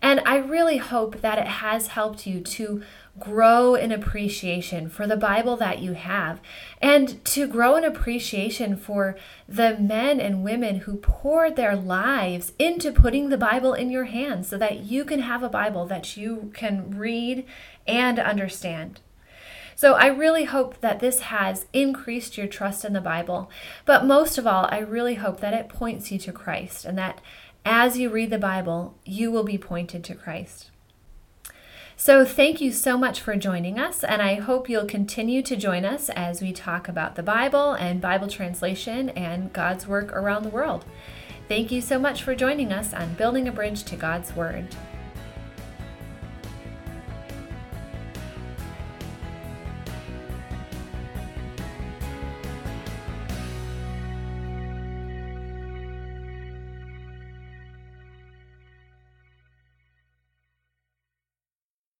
And 0.00 0.20
I 0.24 0.36
really 0.36 0.76
hope 0.76 1.20
that 1.20 1.38
it 1.38 1.48
has 1.48 1.88
helped 1.88 2.28
you 2.28 2.42
to 2.42 2.82
grow 3.18 3.74
in 3.74 3.92
appreciation 3.92 4.88
for 4.88 5.06
the 5.06 5.16
Bible 5.16 5.56
that 5.56 5.80
you 5.80 5.94
have 5.94 6.40
and 6.80 7.24
to 7.24 7.46
grow 7.46 7.76
in 7.76 7.84
appreciation 7.84 8.76
for 8.76 9.16
the 9.48 9.76
men 9.78 10.20
and 10.20 10.44
women 10.44 10.80
who 10.80 10.96
poured 10.96 11.56
their 11.56 11.76
lives 11.76 12.52
into 12.58 12.92
putting 12.92 13.28
the 13.28 13.38
Bible 13.38 13.74
in 13.74 13.90
your 13.90 14.04
hands 14.04 14.48
so 14.48 14.58
that 14.58 14.80
you 14.80 15.04
can 15.04 15.20
have 15.20 15.42
a 15.42 15.48
Bible 15.48 15.86
that 15.86 16.16
you 16.16 16.50
can 16.54 16.96
read 16.96 17.44
and 17.86 18.18
understand. 18.18 19.00
So 19.74 19.94
I 19.94 20.06
really 20.06 20.44
hope 20.44 20.80
that 20.80 20.98
this 20.98 21.20
has 21.20 21.66
increased 21.72 22.36
your 22.36 22.48
trust 22.48 22.84
in 22.84 22.94
the 22.94 23.00
Bible. 23.00 23.48
But 23.84 24.04
most 24.04 24.36
of 24.36 24.46
all, 24.46 24.66
I 24.70 24.78
really 24.78 25.14
hope 25.14 25.38
that 25.40 25.54
it 25.54 25.68
points 25.68 26.10
you 26.10 26.18
to 26.18 26.32
Christ 26.32 26.84
and 26.84 26.98
that 26.98 27.20
as 27.64 27.96
you 27.96 28.10
read 28.10 28.30
the 28.30 28.38
Bible, 28.38 28.98
you 29.04 29.30
will 29.30 29.44
be 29.44 29.58
pointed 29.58 30.02
to 30.04 30.14
Christ. 30.14 30.70
So, 32.00 32.24
thank 32.24 32.60
you 32.60 32.70
so 32.70 32.96
much 32.96 33.20
for 33.20 33.34
joining 33.34 33.80
us, 33.80 34.04
and 34.04 34.22
I 34.22 34.36
hope 34.36 34.68
you'll 34.68 34.84
continue 34.84 35.42
to 35.42 35.56
join 35.56 35.84
us 35.84 36.08
as 36.10 36.40
we 36.40 36.52
talk 36.52 36.86
about 36.86 37.16
the 37.16 37.24
Bible 37.24 37.72
and 37.72 38.00
Bible 38.00 38.28
translation 38.28 39.08
and 39.10 39.52
God's 39.52 39.88
work 39.88 40.12
around 40.12 40.44
the 40.44 40.48
world. 40.48 40.84
Thank 41.48 41.72
you 41.72 41.80
so 41.80 41.98
much 41.98 42.22
for 42.22 42.36
joining 42.36 42.72
us 42.72 42.94
on 42.94 43.14
Building 43.14 43.48
a 43.48 43.52
Bridge 43.52 43.82
to 43.82 43.96
God's 43.96 44.32
Word. 44.36 44.68